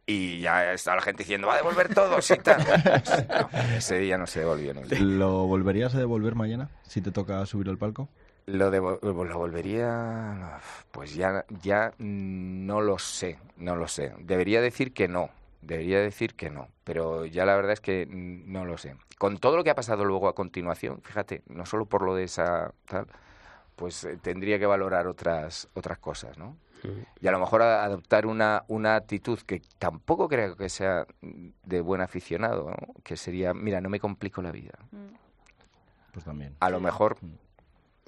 y 0.05 0.39
ya 0.39 0.73
está 0.73 0.95
la 0.95 1.01
gente 1.01 1.23
diciendo, 1.23 1.47
va 1.47 1.53
a 1.53 1.57
devolver 1.57 1.93
todo, 1.93 2.17
y 2.17 2.37
tal. 2.39 2.61
ese 3.75 3.99
día 3.99 4.17
no 4.17 4.27
se 4.27 4.41
devolvió. 4.41 4.73
¿Lo 4.99 5.47
volverías 5.47 5.95
a 5.95 5.99
devolver 5.99 6.35
mañana 6.35 6.69
si 6.83 7.01
te 7.01 7.11
toca 7.11 7.45
subir 7.45 7.69
al 7.69 7.77
palco? 7.77 8.09
Lo, 8.47 8.69
de, 8.69 8.77
lo 8.79 9.37
volvería, 9.39 10.59
pues 10.91 11.15
ya, 11.15 11.45
ya 11.63 11.93
no 11.97 12.79
lo 12.79 12.99
sé, 12.99 13.39
no 13.57 13.75
lo 13.75 13.87
sé. 13.87 14.13
Debería 14.19 14.61
decir 14.61 14.93
que 14.93 15.07
no, 15.07 15.31
debería 15.61 15.99
decir 15.99 16.35
que 16.35 16.49
no, 16.49 16.67
pero 16.83 17.25
ya 17.25 17.45
la 17.45 17.55
verdad 17.55 17.73
es 17.73 17.81
que 17.81 18.05
no 18.07 18.65
lo 18.65 18.77
sé. 18.77 18.95
Con 19.17 19.39
todo 19.39 19.57
lo 19.57 19.63
que 19.63 19.71
ha 19.71 19.75
pasado 19.75 20.05
luego 20.05 20.27
a 20.27 20.35
continuación, 20.35 21.01
fíjate, 21.01 21.41
no 21.47 21.65
solo 21.65 21.85
por 21.85 22.03
lo 22.03 22.13
de 22.13 22.25
esa 22.25 22.71
tal, 22.87 23.07
pues 23.75 24.03
eh, 24.03 24.17
tendría 24.21 24.59
que 24.59 24.65
valorar 24.65 25.07
otras 25.07 25.67
otras 25.73 25.97
cosas, 25.97 26.37
¿no? 26.37 26.57
Y 27.19 27.27
a 27.27 27.31
lo 27.31 27.39
mejor 27.39 27.63
adoptar 27.63 28.27
una, 28.27 28.63
una 28.67 28.95
actitud 28.95 29.39
que 29.39 29.61
tampoco 29.79 30.27
creo 30.29 30.55
que 30.55 30.69
sea 30.69 31.07
de 31.21 31.81
buen 31.81 31.99
aficionado, 32.01 32.69
¿no? 32.69 32.93
que 33.03 33.17
sería, 33.17 33.55
mira, 33.55 33.81
no 33.81 33.89
me 33.89 33.99
complico 33.99 34.39
la 34.43 34.51
vida. 34.51 34.77
Mm. 34.91 35.15
Pues 36.11 36.25
también. 36.25 36.55
A 36.59 36.69
lo 36.69 36.79
mejor 36.79 37.17
mm. 37.21 37.44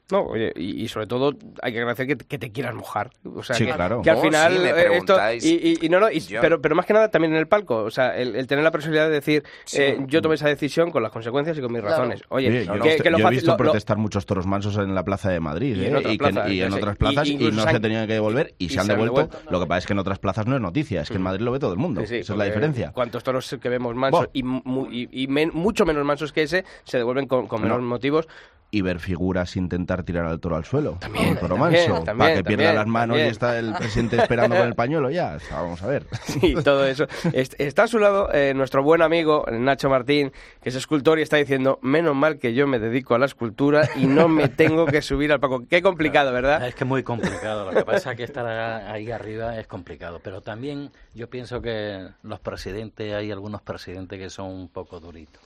No, 0.09 0.21
oye, 0.21 0.53
y, 0.55 0.87
sobre 0.87 1.05
todo 1.05 1.33
hay 1.61 1.73
que 1.73 1.79
agradecer 1.79 2.07
que, 2.07 2.37
te 2.37 2.51
quieras 2.51 2.73
mojar. 2.73 3.09
O 3.25 3.43
sea, 3.43 3.57
sí, 3.57 3.65
que, 3.65 3.73
claro. 3.73 4.01
que 4.01 4.09
al 4.09 4.21
final 4.21 4.65
eh, 4.65 4.97
esto, 4.97 5.17
y, 5.41 5.89
no, 5.89 5.99
no, 5.99 6.07
pero, 6.39 6.61
pero 6.61 6.75
más 6.75 6.85
que 6.85 6.93
nada 6.93 7.09
también 7.09 7.33
en 7.33 7.39
el 7.39 7.47
palco, 7.47 7.83
o 7.83 7.91
sea, 7.91 8.15
el, 8.17 8.47
tener 8.47 8.63
la 8.63 8.71
posibilidad 8.71 9.07
de 9.07 9.11
decir, 9.11 9.43
eh, 9.73 9.97
yo 10.07 10.21
tomé 10.21 10.35
esa 10.35 10.47
decisión 10.47 10.91
con 10.91 11.03
las 11.03 11.11
consecuencias 11.11 11.57
y 11.57 11.61
con 11.61 11.73
mis 11.73 11.83
razones. 11.83 12.21
Oye, 12.29 12.65
yo, 12.65 12.79
que, 12.79 12.95
he 12.95 13.29
visto 13.29 13.57
protestar 13.57 13.97
muchos 13.97 14.25
toros 14.25 14.47
mansos 14.47 14.77
en 14.77 14.95
la 14.95 15.03
plaza 15.03 15.29
de 15.29 15.41
Madrid 15.41 15.75
y 15.75 15.85
en, 15.85 15.97
¿eh? 15.97 16.63
en 16.63 16.73
otras 16.73 16.95
plazas 16.95 17.27
y, 17.27 17.37
no 17.37 17.69
se 17.69 17.79
tenían 17.81 18.07
que 18.07 18.13
devolver 18.13 18.55
y, 18.57 18.69
se 18.69 18.79
han 18.79 18.87
devuelto. 18.87 19.29
Lo 19.49 19.59
que 19.59 19.65
pasa 19.65 19.79
es 19.79 19.87
que 19.87 19.93
en 19.93 19.99
otras 19.99 20.19
plazas 20.19 20.47
no 20.47 20.55
es 20.55 20.61
noticia, 20.61 21.01
es 21.01 21.09
que 21.09 21.15
en 21.15 21.21
mm. 21.21 21.23
Madrid 21.25 21.41
lo 21.41 21.51
ve 21.51 21.59
todo 21.59 21.73
el 21.73 21.79
mundo. 21.79 21.99
Esa 21.99 22.15
es 22.15 22.29
la 22.29 22.45
diferencia. 22.45 22.91
¿Cuántos 22.93 23.23
toros 23.25 23.57
que 23.61 23.67
vemos 23.67 23.93
mansos 23.93 24.29
y, 24.31 24.43
mucho 24.43 25.85
menos 25.85 26.05
mansos 26.05 26.31
que 26.31 26.43
ese 26.43 26.63
se 26.85 26.97
devuelven 26.97 27.27
con, 27.27 27.47
con 27.47 27.61
menos 27.61 27.81
motivos? 27.81 28.27
y 28.69 28.81
ver 28.81 28.99
figuras 28.99 29.55
intentar 29.55 29.96
tirar 30.03 30.25
al 30.25 30.39
toro 30.39 30.55
al 30.55 30.65
suelo. 30.65 30.97
También, 30.99 31.37
toro 31.37 31.57
manso, 31.57 32.03
para 32.03 32.35
que 32.35 32.43
pierda 32.43 32.73
las 32.73 32.87
manos 32.87 33.17
y 33.17 33.21
está 33.21 33.57
el 33.59 33.73
presidente 33.73 34.17
esperando 34.17 34.55
con 34.55 34.67
el 34.67 34.75
pañuelo 34.75 35.09
ya. 35.09 35.37
vamos 35.51 35.81
a 35.81 35.87
ver. 35.87 36.05
Sí, 36.27 36.55
todo 36.63 36.85
eso. 36.85 37.07
Está 37.33 37.83
a 37.83 37.87
su 37.87 37.99
lado 37.99 38.31
eh, 38.33 38.53
nuestro 38.53 38.83
buen 38.83 39.01
amigo 39.01 39.45
Nacho 39.51 39.89
Martín, 39.89 40.31
que 40.61 40.69
es 40.69 40.75
escultor 40.75 41.19
y 41.19 41.21
está 41.21 41.37
diciendo, 41.37 41.79
menos 41.81 42.15
mal 42.15 42.37
que 42.37 42.53
yo 42.53 42.67
me 42.67 42.79
dedico 42.79 43.15
a 43.15 43.19
la 43.19 43.25
escultura 43.25 43.89
y 43.95 44.05
no 44.05 44.27
me 44.27 44.47
tengo 44.49 44.85
que 44.85 45.01
subir 45.01 45.31
al 45.31 45.39
paco. 45.39 45.63
Qué 45.69 45.81
complicado, 45.81 46.31
¿verdad? 46.31 46.67
Es 46.67 46.75
que 46.75 46.83
es 46.83 46.87
muy 46.87 47.03
complicado. 47.03 47.65
Lo 47.65 47.71
que 47.71 47.85
pasa 47.85 48.11
es 48.11 48.17
que 48.17 48.23
estar 48.23 48.45
ahí 48.45 49.11
arriba 49.11 49.57
es 49.57 49.67
complicado. 49.67 50.19
Pero 50.23 50.41
también 50.41 50.91
yo 51.13 51.29
pienso 51.29 51.61
que 51.61 52.07
los 52.23 52.39
presidentes, 52.39 53.13
hay 53.13 53.31
algunos 53.31 53.61
presidentes 53.61 54.19
que 54.19 54.29
son 54.29 54.47
un 54.47 54.69
poco 54.69 54.99
duritos. 54.99 55.41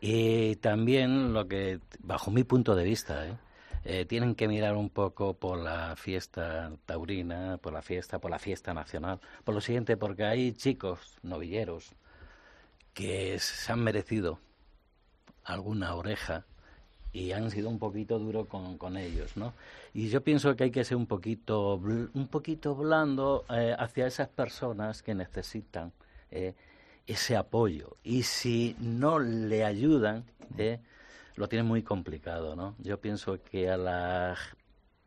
Y 0.00 0.56
también 0.56 1.32
lo 1.32 1.48
que, 1.48 1.80
bajo 2.00 2.30
mi 2.30 2.44
punto 2.44 2.74
de 2.74 2.84
vista, 2.84 3.26
¿eh? 3.26 3.32
Eh, 3.88 4.04
tienen 4.04 4.34
que 4.34 4.48
mirar 4.48 4.74
un 4.74 4.90
poco 4.90 5.34
por 5.34 5.58
la 5.60 5.94
fiesta 5.94 6.72
taurina, 6.86 7.56
por 7.58 7.72
la 7.72 7.82
fiesta, 7.82 8.18
por 8.18 8.32
la 8.32 8.40
fiesta 8.40 8.74
nacional, 8.74 9.20
por 9.44 9.54
lo 9.54 9.60
siguiente, 9.60 9.96
porque 9.96 10.24
hay 10.24 10.54
chicos 10.54 11.18
novilleros 11.22 11.94
que 12.94 13.38
se 13.38 13.72
han 13.72 13.84
merecido 13.84 14.40
alguna 15.44 15.94
oreja 15.94 16.44
y 17.12 17.30
han 17.30 17.48
sido 17.52 17.68
un 17.68 17.78
poquito 17.78 18.18
duro 18.18 18.46
con, 18.46 18.76
con, 18.76 18.96
ellos, 18.96 19.36
¿no? 19.36 19.54
Y 19.94 20.08
yo 20.08 20.20
pienso 20.20 20.56
que 20.56 20.64
hay 20.64 20.72
que 20.72 20.82
ser 20.82 20.96
un 20.96 21.06
poquito, 21.06 21.76
un 21.76 22.28
poquito 22.28 22.74
blando 22.74 23.44
eh, 23.50 23.76
hacia 23.78 24.08
esas 24.08 24.28
personas 24.28 25.00
que 25.00 25.14
necesitan 25.14 25.92
ese 27.06 27.36
apoyo. 27.36 27.96
Y 28.02 28.24
si 28.24 28.74
no 28.80 29.20
le 29.20 29.64
ayudan, 29.64 30.24
¿eh? 30.58 30.80
Lo 31.36 31.48
tienen 31.48 31.66
muy 31.66 31.82
complicado, 31.82 32.56
¿no? 32.56 32.74
Yo 32.78 33.00
pienso 33.00 33.42
que 33.42 33.70
a 33.70 33.76
la 33.76 34.36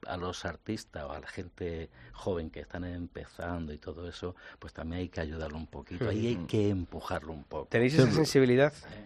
a 0.07 0.17
los 0.17 0.45
artistas 0.45 1.03
o 1.03 1.11
a 1.11 1.19
la 1.19 1.27
gente 1.27 1.89
joven 2.13 2.49
que 2.49 2.61
están 2.61 2.85
empezando 2.85 3.73
y 3.73 3.77
todo 3.77 4.07
eso, 4.07 4.35
pues 4.57 4.73
también 4.73 5.01
hay 5.01 5.09
que 5.09 5.19
ayudarlo 5.19 5.57
un 5.57 5.67
poquito, 5.67 6.07
ahí 6.09 6.27
hay 6.27 6.35
que 6.47 6.69
empujarlo 6.69 7.33
un 7.33 7.43
poco. 7.43 7.67
¿Tenéis 7.67 7.95
esa 7.95 8.09
sensibilidad? 8.11 8.73
Eh, 8.73 9.05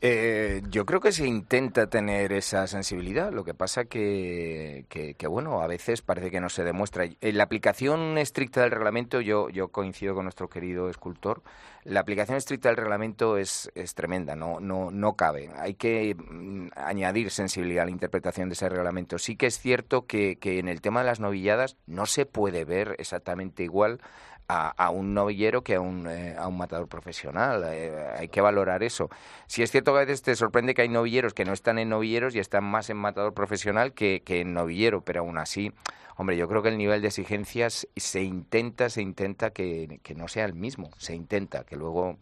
yo 0.00 0.86
creo 0.86 1.00
que 1.00 1.12
se 1.12 1.26
intenta 1.26 1.86
tener 1.88 2.32
esa 2.32 2.66
sensibilidad. 2.66 3.32
Lo 3.32 3.44
que 3.44 3.54
pasa 3.54 3.84
que, 3.84 4.86
que, 4.88 5.14
que, 5.14 5.26
bueno, 5.26 5.60
a 5.60 5.66
veces 5.66 6.02
parece 6.02 6.30
que 6.30 6.40
no 6.40 6.48
se 6.48 6.64
demuestra. 6.64 7.04
En 7.04 7.38
la 7.38 7.44
aplicación 7.44 8.18
estricta 8.18 8.62
del 8.62 8.70
reglamento, 8.70 9.20
yo, 9.20 9.48
yo 9.48 9.68
coincido 9.68 10.14
con 10.14 10.24
nuestro 10.24 10.48
querido 10.48 10.88
escultor, 10.90 11.42
la 11.84 12.00
aplicación 12.00 12.38
estricta 12.38 12.70
del 12.70 12.78
reglamento 12.78 13.36
es, 13.36 13.70
es 13.74 13.94
tremenda, 13.94 14.34
no, 14.34 14.58
no, 14.58 14.90
no 14.90 15.16
cabe. 15.16 15.50
Hay 15.56 15.74
que 15.74 16.14
mm, 16.14 16.68
añadir 16.76 17.30
sensibilidad 17.30 17.82
a 17.82 17.86
la 17.86 17.92
interpretación 17.92 18.48
de 18.48 18.54
ese 18.54 18.68
reglamento. 18.70 19.18
Sí 19.18 19.36
que 19.36 19.46
es 19.46 19.58
cierto 19.58 20.06
que, 20.06 20.36
que 20.36 20.58
en 20.58 20.68
el 20.68 20.80
tema 20.80 21.00
de 21.00 21.06
las 21.06 21.20
novilladas 21.20 21.76
no 21.86 22.06
se 22.06 22.24
puede 22.24 22.64
ver 22.64 22.96
exactamente 22.98 23.64
igual 23.64 24.00
a, 24.48 24.90
un 24.90 25.14
novillero 25.14 25.62
que 25.62 25.76
a 25.76 25.80
un, 25.80 26.06
eh, 26.08 26.36
a 26.36 26.48
un 26.48 26.56
matador 26.56 26.88
profesional. 26.88 27.64
Eh, 27.66 27.92
hay 28.18 28.28
que 28.28 28.40
valorar 28.40 28.82
eso. 28.82 29.08
Si 29.46 29.62
es 29.62 29.70
cierto 29.70 29.92
que 29.92 29.98
a 29.98 30.04
veces 30.04 30.22
te 30.22 30.36
sorprende 30.36 30.74
que 30.74 30.82
hay 30.82 30.88
novilleros 30.88 31.34
que 31.34 31.44
no 31.44 31.52
están 31.52 31.78
en 31.78 31.88
novilleros 31.88 32.34
y 32.34 32.38
están 32.38 32.64
más 32.64 32.90
en 32.90 32.96
matador 32.96 33.34
profesional 33.34 33.92
que, 33.94 34.22
que 34.24 34.40
en 34.40 34.54
novillero, 34.54 35.02
pero 35.02 35.20
aún 35.20 35.38
así, 35.38 35.72
hombre, 36.16 36.36
yo 36.36 36.48
creo 36.48 36.62
que 36.62 36.68
el 36.68 36.78
nivel 36.78 37.00
de 37.02 37.08
exigencias 37.08 37.88
se 37.96 38.22
intenta, 38.22 38.90
se 38.90 39.02
intenta 39.02 39.50
que, 39.50 40.00
que 40.02 40.14
no 40.14 40.28
sea 40.28 40.44
el 40.44 40.54
mismo. 40.54 40.90
Se 40.98 41.14
intenta 41.14 41.64
que 41.64 41.76
luego 41.76 42.18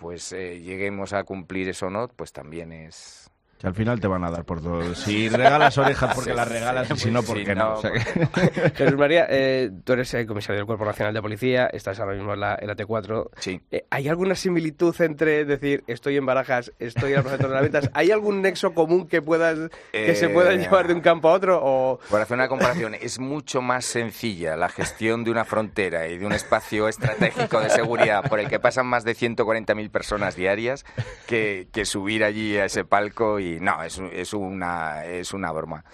pues 0.00 0.32
eh, 0.32 0.60
lleguemos 0.60 1.12
a 1.12 1.24
cumplir 1.24 1.68
eso 1.68 1.88
o 1.88 1.90
no, 1.90 2.08
pues 2.08 2.32
también 2.32 2.72
es, 2.72 3.30
que 3.60 3.66
al 3.66 3.74
final 3.74 4.00
te 4.00 4.08
van 4.08 4.24
a 4.24 4.30
dar 4.30 4.44
por 4.44 4.62
todo. 4.62 4.94
Si 4.94 5.28
regalas 5.28 5.76
orejas 5.76 6.14
porque 6.14 6.32
las 6.32 6.48
regalas 6.48 6.90
y 6.90 6.96
si 6.96 7.10
no, 7.10 7.22
porque 7.22 7.54
no. 7.54 7.76
Jesús 8.74 8.96
María, 8.96 9.26
eh, 9.28 9.70
tú 9.84 9.92
eres 9.92 10.14
el 10.14 10.26
comisario 10.26 10.60
del 10.60 10.66
Cuerpo 10.66 10.86
Nacional 10.86 11.12
de 11.12 11.20
Policía, 11.20 11.66
estás 11.66 12.00
ahora 12.00 12.14
mismo 12.14 12.32
en 12.32 12.40
la, 12.40 12.56
T4. 12.56 13.28
Sí. 13.36 13.60
Eh, 13.70 13.84
¿Hay 13.90 14.08
alguna 14.08 14.34
similitud 14.34 14.98
entre 15.02 15.44
decir 15.44 15.84
estoy 15.88 16.16
en 16.16 16.24
Barajas, 16.24 16.72
estoy 16.78 17.12
en 17.12 17.18
el 17.18 17.22
proyecto 17.22 17.48
de 17.48 17.54
las 17.54 17.62
ventas? 17.62 17.90
¿Hay 17.92 18.10
algún 18.10 18.40
nexo 18.40 18.72
común 18.72 19.06
que 19.06 19.20
puedas 19.20 19.58
que 19.92 20.14
se 20.14 20.30
pueda 20.30 20.54
eh, 20.54 20.58
llevar 20.58 20.88
de 20.88 20.94
un 20.94 21.02
campo 21.02 21.28
a 21.28 21.34
otro? 21.34 21.60
O... 21.62 22.00
Por 22.08 22.22
hacer 22.22 22.36
una 22.36 22.48
comparación, 22.48 22.94
es 22.94 23.18
mucho 23.18 23.60
más 23.60 23.84
sencilla 23.84 24.56
la 24.56 24.70
gestión 24.70 25.22
de 25.22 25.32
una 25.32 25.44
frontera 25.44 26.08
y 26.08 26.16
de 26.16 26.24
un 26.24 26.32
espacio 26.32 26.88
estratégico 26.88 27.60
de 27.60 27.68
seguridad 27.68 28.26
por 28.26 28.40
el 28.40 28.48
que 28.48 28.58
pasan 28.58 28.86
más 28.86 29.04
de 29.04 29.14
140.000 29.14 29.90
personas 29.90 30.34
diarias 30.34 30.86
que, 31.26 31.68
que 31.72 31.84
subir 31.84 32.24
allí 32.24 32.56
a 32.56 32.64
ese 32.64 32.86
palco 32.86 33.38
y 33.38 33.49
no, 33.60 33.82
es, 33.82 33.98
es, 34.12 34.34
una, 34.34 35.04
es 35.06 35.32
una 35.32 35.50
broma. 35.52 35.84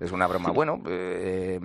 Es 0.00 0.12
una 0.12 0.26
broma. 0.26 0.50
Bueno, 0.56 0.82
eh, 0.86 1.60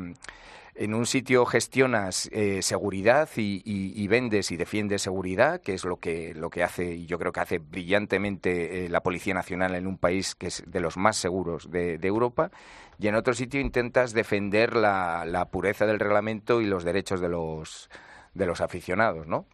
en 0.75 0.93
un 0.93 1.05
sitio 1.05 1.45
gestionas 1.45 2.29
eh, 2.31 2.61
seguridad 2.61 3.29
y, 3.35 4.07
vendes 4.07 4.51
y 4.51 4.57
defiendes 4.57 5.01
seguridad, 5.01 5.61
que 5.61 5.73
es 5.73 5.85
lo 5.85 5.97
que, 5.97 6.33
lo 6.33 6.49
que 6.49 6.63
hace, 6.63 6.93
y 6.93 7.05
yo 7.05 7.19
creo 7.19 7.31
que 7.31 7.39
hace 7.41 7.59
brillantemente 7.59 8.85
eh, 8.85 8.89
la 8.89 9.01
Policía 9.01 9.33
Nacional 9.33 9.75
en 9.75 9.85
un 9.85 9.97
país 9.97 10.33
que 10.33 10.47
es 10.47 10.63
de 10.65 10.79
los 10.79 10.97
más 10.97 11.17
seguros 11.17 11.69
de, 11.69 11.99
Europa, 12.01 12.51
y 12.99 13.07
en 13.07 13.15
otro 13.15 13.33
sitio 13.33 13.59
intentas 13.59 14.13
defender 14.13 14.75
la, 14.75 15.25
la, 15.25 15.45
pureza 15.45 15.85
del 15.85 15.99
reglamento 15.99 16.61
y 16.61 16.65
los 16.65 16.83
derechos 16.83 17.19
de 17.19 17.29
los, 17.29 17.89
de 18.33 18.45
los 18.45 18.61
aficionados, 18.61 19.27
¿no? 19.27 19.45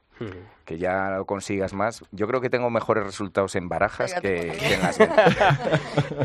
Que 0.66 0.78
ya 0.78 1.12
lo 1.18 1.26
consigas 1.26 1.74
más. 1.74 2.04
Yo 2.12 2.28
creo 2.28 2.42
que 2.42 2.50
tengo 2.50 2.70
mejores 2.70 3.06
resultados 3.06 3.56
en 3.56 3.70
barajas 3.70 4.14
que, 4.22 4.52
en 4.74 4.82
las 4.82 5.00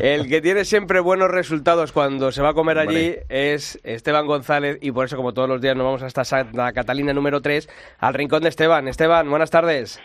El 0.01 0.27
que 0.27 0.41
tiene 0.41 0.65
siempre 0.65 0.99
buenos 0.99 1.31
resultados 1.31 1.91
cuando 1.91 2.31
se 2.31 2.41
va 2.41 2.49
a 2.49 2.53
comer 2.53 2.77
allí 2.77 3.15
es 3.29 3.79
Esteban 3.83 4.27
González 4.27 4.77
y 4.81 4.91
por 4.91 5.05
eso 5.05 5.15
como 5.15 5.33
todos 5.33 5.47
los 5.47 5.61
días 5.61 5.75
nos 5.75 5.85
vamos 5.85 6.03
hasta 6.03 6.25
Santa 6.25 6.73
Catalina 6.73 7.13
número 7.13 7.41
3 7.41 7.69
al 7.99 8.13
rincón 8.13 8.43
de 8.43 8.49
Esteban. 8.49 8.87
Esteban, 8.87 9.29
buenas 9.29 9.49
tardes. 9.49 10.01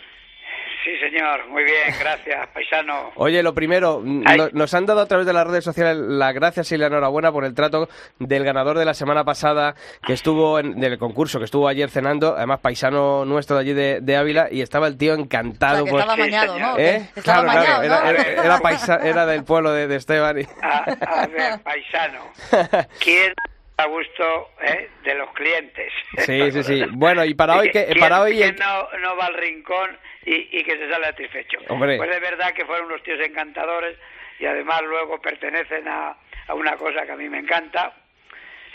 Sí, 0.89 0.97
señor, 0.97 1.47
muy 1.49 1.63
bien, 1.63 1.93
gracias, 1.99 2.47
paisano. 2.53 3.11
Oye, 3.15 3.43
lo 3.43 3.53
primero, 3.53 4.01
nos 4.01 4.73
han 4.73 4.87
dado 4.87 5.01
a 5.01 5.05
través 5.05 5.27
de 5.27 5.33
las 5.33 5.45
redes 5.45 5.63
sociales 5.63 5.95
las 5.97 6.33
gracias 6.33 6.71
y 6.71 6.77
la 6.77 6.87
enhorabuena 6.87 7.31
por 7.31 7.45
el 7.45 7.53
trato 7.53 7.87
del 8.17 8.43
ganador 8.43 8.75
de 8.75 8.85
la 8.85 8.95
semana 8.95 9.23
pasada 9.23 9.75
que 10.01 10.13
estuvo 10.13 10.57
en 10.57 10.83
el 10.83 10.97
concurso, 10.97 11.37
que 11.37 11.45
estuvo 11.45 11.67
ayer 11.67 11.91
cenando, 11.91 12.35
además 12.35 12.61
paisano 12.61 13.23
nuestro 13.23 13.57
de 13.57 13.61
allí 13.61 13.73
de, 14.01 14.17
Ávila, 14.17 14.47
y 14.49 14.61
estaba 14.61 14.87
el 14.87 14.97
tío 14.97 15.13
encantado. 15.13 15.85
estaba 15.85 16.17
mañado, 16.17 16.57
¿no? 16.57 16.75
¿Eh? 16.79 17.07
Estaba 17.15 17.43
claro, 17.43 17.83
era, 17.83 18.99
era, 19.03 19.25
del 19.27 19.43
pueblo 19.43 19.71
de, 19.71 19.95
Esteban. 19.95 20.37
A, 20.61 21.27
ver, 21.27 21.59
paisano, 21.61 22.21
¿quién 22.99 23.31
a 23.79 23.87
gusto 23.87 24.49
¿eh? 24.61 24.89
de 25.03 25.15
los 25.15 25.31
clientes. 25.31 25.93
Sí, 26.17 26.51
sí, 26.51 26.63
sí. 26.63 26.83
Bueno, 26.91 27.23
y 27.23 27.33
para 27.33 27.57
hoy 27.57 27.71
que 27.71 27.95
para 27.99 28.21
hoy 28.21 28.39
no, 28.59 28.99
no 28.99 29.15
va 29.15 29.27
al 29.27 29.35
rincón 29.35 29.97
y, 30.25 30.63
que 30.63 30.77
se 30.77 30.89
sale 30.89 31.05
satisfecho. 31.05 31.59
Pues 31.67 32.09
de 32.09 32.19
verdad 32.19 32.53
que 32.53 32.65
fueron 32.65 32.87
unos 32.87 33.01
tíos 33.03 33.19
encantadores 33.21 33.97
y 34.39 34.45
además 34.45 34.81
luego 34.83 35.19
pertenecen 35.21 35.87
a, 35.87 36.15
a 36.47 36.53
una 36.53 36.75
cosa 36.75 37.05
que 37.05 37.11
a 37.13 37.15
mí 37.15 37.29
me 37.29 37.39
encanta. 37.39 37.93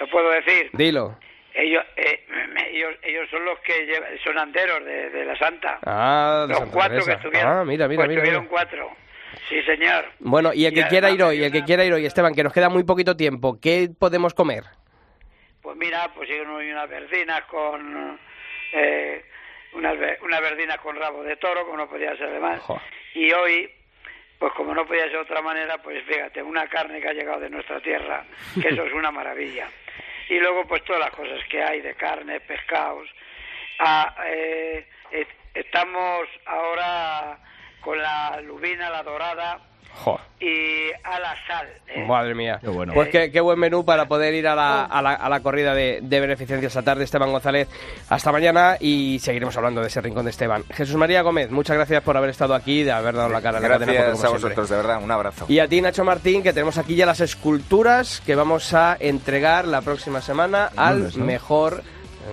¿Lo 0.00 0.08
puedo 0.08 0.30
decir? 0.30 0.70
Dilo. 0.72 1.16
Ellos, 1.52 1.84
eh, 1.96 2.24
ellos, 2.72 2.94
ellos 3.02 3.28
son 3.30 3.44
los 3.44 3.60
que 3.60 4.18
son 4.24 4.36
anderos 4.38 4.84
de, 4.84 5.10
de, 5.10 5.24
la 5.24 5.38
Santa. 5.38 5.78
Ah, 5.86 6.46
de 6.48 6.54
Los 6.54 6.68
cuatro 6.70 7.04
que 7.04 7.12
estuvieron. 7.12 7.58
Ah, 7.58 7.64
mira, 7.64 7.86
mira, 7.86 8.04
pues 8.04 8.16
Estuvieron 8.16 8.46
cuatro. 8.46 8.90
Sí, 9.48 9.62
señor. 9.62 10.06
Bueno, 10.18 10.52
y 10.52 10.66
el 10.66 10.74
que 10.74 10.84
quiera 10.88 11.10
ir 11.10 11.22
hoy, 11.22 11.44
el 11.44 11.52
que 11.52 11.62
quiera 11.62 11.84
ir 11.84 11.92
hoy, 11.92 12.06
Esteban, 12.06 12.34
que 12.34 12.42
nos 12.42 12.52
queda 12.52 12.68
muy 12.68 12.82
poquito 12.82 13.16
tiempo, 13.16 13.60
¿qué 13.60 13.88
podemos 13.96 14.34
comer? 14.34 14.64
Pues 15.64 15.78
mira, 15.78 16.10
pues 16.14 16.28
siguen 16.28 16.50
unas 16.50 16.88
verdinas 16.90 17.42
con 17.44 18.20
eh, 18.70 19.24
unas, 19.72 19.94
unas 20.20 20.40
verdinas 20.42 20.76
con 20.76 20.94
rabo 20.94 21.22
de 21.22 21.36
toro, 21.36 21.64
como 21.64 21.78
no 21.78 21.88
podía 21.88 22.14
ser 22.18 22.32
de 22.32 22.38
más. 22.38 22.60
Y 23.14 23.32
hoy, 23.32 23.72
pues 24.38 24.52
como 24.52 24.74
no 24.74 24.84
podía 24.84 25.04
ser 25.04 25.12
de 25.12 25.18
otra 25.20 25.40
manera, 25.40 25.78
pues 25.78 26.04
fíjate, 26.04 26.42
una 26.42 26.68
carne 26.68 27.00
que 27.00 27.08
ha 27.08 27.14
llegado 27.14 27.40
de 27.40 27.48
nuestra 27.48 27.80
tierra, 27.80 28.26
que 28.60 28.68
eso 28.68 28.84
es 28.84 28.92
una 28.92 29.10
maravilla. 29.10 29.66
Y 30.28 30.38
luego, 30.38 30.66
pues 30.66 30.84
todas 30.84 31.00
las 31.00 31.12
cosas 31.12 31.40
que 31.48 31.62
hay 31.62 31.80
de 31.80 31.94
carne, 31.94 32.40
pescados. 32.40 33.08
Ah, 33.78 34.14
eh, 34.26 34.86
estamos 35.54 36.28
ahora 36.44 37.38
con 37.80 37.96
la 37.96 38.38
lubina, 38.42 38.90
la 38.90 39.02
dorada, 39.02 39.60
y 40.40 40.92
a 41.02 41.18
la 41.18 41.34
sal. 41.46 41.66
¿eh? 41.88 42.04
Madre 42.06 42.34
mía. 42.34 42.60
Pues 42.92 43.08
qué, 43.08 43.40
buen 43.40 43.58
menú 43.58 43.84
para 43.84 44.06
poder 44.06 44.34
ir 44.34 44.46
a 44.46 44.54
la, 44.54 44.84
a 44.84 45.00
la, 45.00 45.14
a 45.14 45.28
la 45.28 45.40
corrida 45.40 45.74
de, 45.74 46.00
de, 46.02 46.20
beneficencia 46.20 46.66
esta 46.66 46.82
tarde, 46.82 47.04
Esteban 47.04 47.32
González. 47.32 47.68
Hasta 48.08 48.30
mañana 48.30 48.76
y 48.78 49.18
seguiremos 49.20 49.56
hablando 49.56 49.80
de 49.80 49.86
ese 49.86 50.00
rincón 50.00 50.24
de 50.24 50.30
Esteban. 50.30 50.64
Jesús 50.70 50.96
María 50.96 51.22
Gómez, 51.22 51.50
muchas 51.50 51.76
gracias 51.76 52.02
por 52.02 52.16
haber 52.16 52.30
estado 52.30 52.54
aquí, 52.54 52.82
de 52.82 52.92
haber 52.92 53.14
dado 53.14 53.28
la 53.30 53.40
cara. 53.40 53.60
Gracias 53.60 54.24
a 54.24 54.28
vosotros, 54.28 54.68
de 54.68 54.76
verdad, 54.76 55.02
un 55.02 55.10
abrazo. 55.10 55.46
Y 55.48 55.58
a 55.58 55.68
ti, 55.68 55.80
Nacho 55.80 56.04
Martín, 56.04 56.42
que 56.42 56.52
tenemos 56.52 56.76
aquí 56.78 56.94
ya 56.94 57.06
las 57.06 57.20
esculturas 57.20 58.20
que 58.26 58.34
vamos 58.34 58.74
a 58.74 58.96
entregar 59.00 59.66
la 59.66 59.80
próxima 59.80 60.20
semana 60.20 60.70
al 60.76 61.14
mejor 61.16 61.82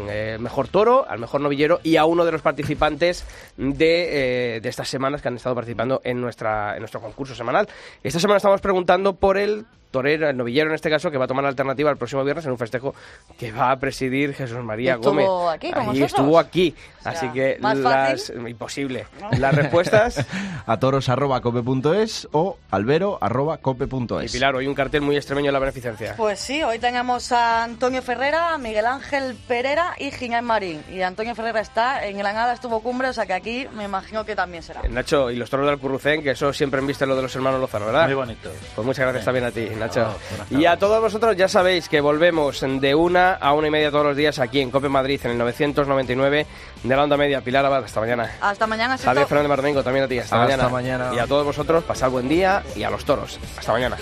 el 0.10 0.40
mejor 0.40 0.68
toro, 0.68 1.06
al 1.08 1.20
mejor 1.20 1.42
novillero 1.42 1.80
y 1.84 1.98
a 1.98 2.06
uno 2.06 2.26
de 2.26 2.32
los 2.32 2.42
participantes 2.42 3.26
de, 3.58 4.56
eh, 4.56 4.62
de 4.62 4.70
estas 4.70 4.88
semanas 4.88 5.22
que 5.22 5.28
han 5.28 5.36
estado 5.36 5.56
participando 5.56 6.02
en, 6.04 6.22
nuestra, 6.22 6.74
en 6.74 6.80
nuestro 6.80 7.02
concurso 7.02 7.36
semanal. 7.36 7.68
Esta 8.04 8.20
semana 8.20 8.38
estamos 8.38 8.62
preguntando 8.62 9.14
por 9.16 9.38
el 9.38 9.66
torero, 9.92 10.30
el 10.30 10.38
novillero 10.38 10.70
en 10.70 10.76
este 10.76 10.90
caso, 10.90 11.12
que 11.12 11.18
va 11.18 11.26
a 11.26 11.28
tomar 11.28 11.44
la 11.44 11.50
alternativa 11.50 11.92
el 11.92 11.98
próximo 11.98 12.24
viernes 12.24 12.46
en 12.46 12.52
un 12.52 12.58
festejo 12.58 12.96
que 13.38 13.52
va 13.52 13.72
a 13.72 13.80
presidir 13.80 14.34
Jesús 14.34 14.64
María 14.64 14.96
Gómez. 14.96 15.28
Aquí 15.52 15.72
con 15.72 15.96
estuvo 15.96 16.40
aquí, 16.40 16.74
así 17.04 17.30
que 17.30 17.58
las 17.60 18.32
imposible. 18.48 19.06
Las 19.38 19.54
respuestas 19.54 20.26
a 20.66 20.80
toros@cope.es 20.80 22.28
o 22.32 22.58
albero@cope.es. 22.72 24.30
Y 24.34 24.38
Pilar, 24.38 24.56
hoy 24.56 24.68
un 24.68 24.76
cartel 24.76 25.02
muy 25.02 25.16
extremeño 25.18 25.50
en 25.50 25.54
la 25.54 25.60
beneficencia. 25.60 26.16
Pues 26.18 26.40
sí, 26.40 26.64
hoy 26.64 26.80
tenemos 26.80 27.32
a 27.32 27.64
Antonio 27.64 28.02
Ferrera, 28.02 28.58
Miguel 28.58 28.86
Ángel 28.86 29.36
Pereira 29.48 29.96
y 29.98 30.12
Ginés 30.12 30.44
Marín. 30.44 30.82
Y 30.92 31.02
Antonio 31.02 31.36
Ferrera 31.36 31.60
está 31.60 32.06
en 32.06 32.18
Granada, 32.18 32.54
estuvo 32.54 32.82
cumbre, 32.82 33.10
o 33.10 33.14
sea 33.14 33.26
que 33.26 33.34
aquí 33.34 33.68
me 33.76 33.84
imagino 33.84 34.26
que 34.26 34.36
también 34.36 34.64
será. 34.64 34.82
Nacho, 34.90 35.30
y 35.30 35.36
los 35.36 35.50
toros 35.50 35.68
del 35.68 35.80
Currucén, 35.80 36.24
que 36.24 36.32
eso 36.32 36.54
siempre 36.54 36.80
han 36.80 36.88
visto 36.88 37.06
lo 37.06 37.16
de 37.16 37.24
los 37.24 37.36
hermanos 37.36 37.60
Lozano, 37.60 37.86
¿verdad? 37.88 38.06
Muy 38.06 38.16
bonito. 38.16 38.50
Pues 38.76 38.86
muchas 38.86 39.04
gracias 39.04 39.26
también 39.26 39.46
a 39.46 39.52
ti 39.52 39.68
y 40.50 40.66
a 40.66 40.78
todos 40.78 41.02
vosotros 41.02 41.36
ya 41.36 41.48
sabéis 41.48 41.90
que 41.90 42.02
volvemos 42.02 42.62
de 42.62 42.96
una 42.96 43.34
a 43.34 43.54
una 43.54 43.68
y 43.68 43.72
media 43.72 43.92
todos 43.92 44.06
los 44.06 44.18
días 44.18 44.40
aquí 44.40 44.60
en 44.60 44.72
Cope 44.72 44.90
Madrid, 44.90 45.20
en 45.24 45.32
el 45.32 45.38
999 45.38 46.46
de 46.84 46.96
la 46.96 47.04
onda 47.04 47.18
media. 47.18 47.42
Pilar 47.42 47.66
Abad, 47.66 47.84
hasta 47.84 48.00
mañana. 48.00 48.32
Hasta 48.42 48.68
mañana, 48.68 48.98
Javier 48.98 49.28
Fernández 49.28 49.50
Mardomingo, 49.50 49.84
también 49.84 50.06
a 50.06 50.08
ti. 50.08 50.20
Hasta, 50.20 50.44
hasta 50.44 50.70
mañana. 50.70 51.12
Y 51.14 51.20
a 51.20 51.28
todos 51.28 51.46
vosotros, 51.46 51.84
pasad 51.84 52.10
buen 52.10 52.28
día 52.28 52.64
y 52.76 52.84
a 52.84 52.90
los 52.90 53.06
toros. 53.06 53.40
Hasta 53.58 53.72
mañana. 53.72 53.98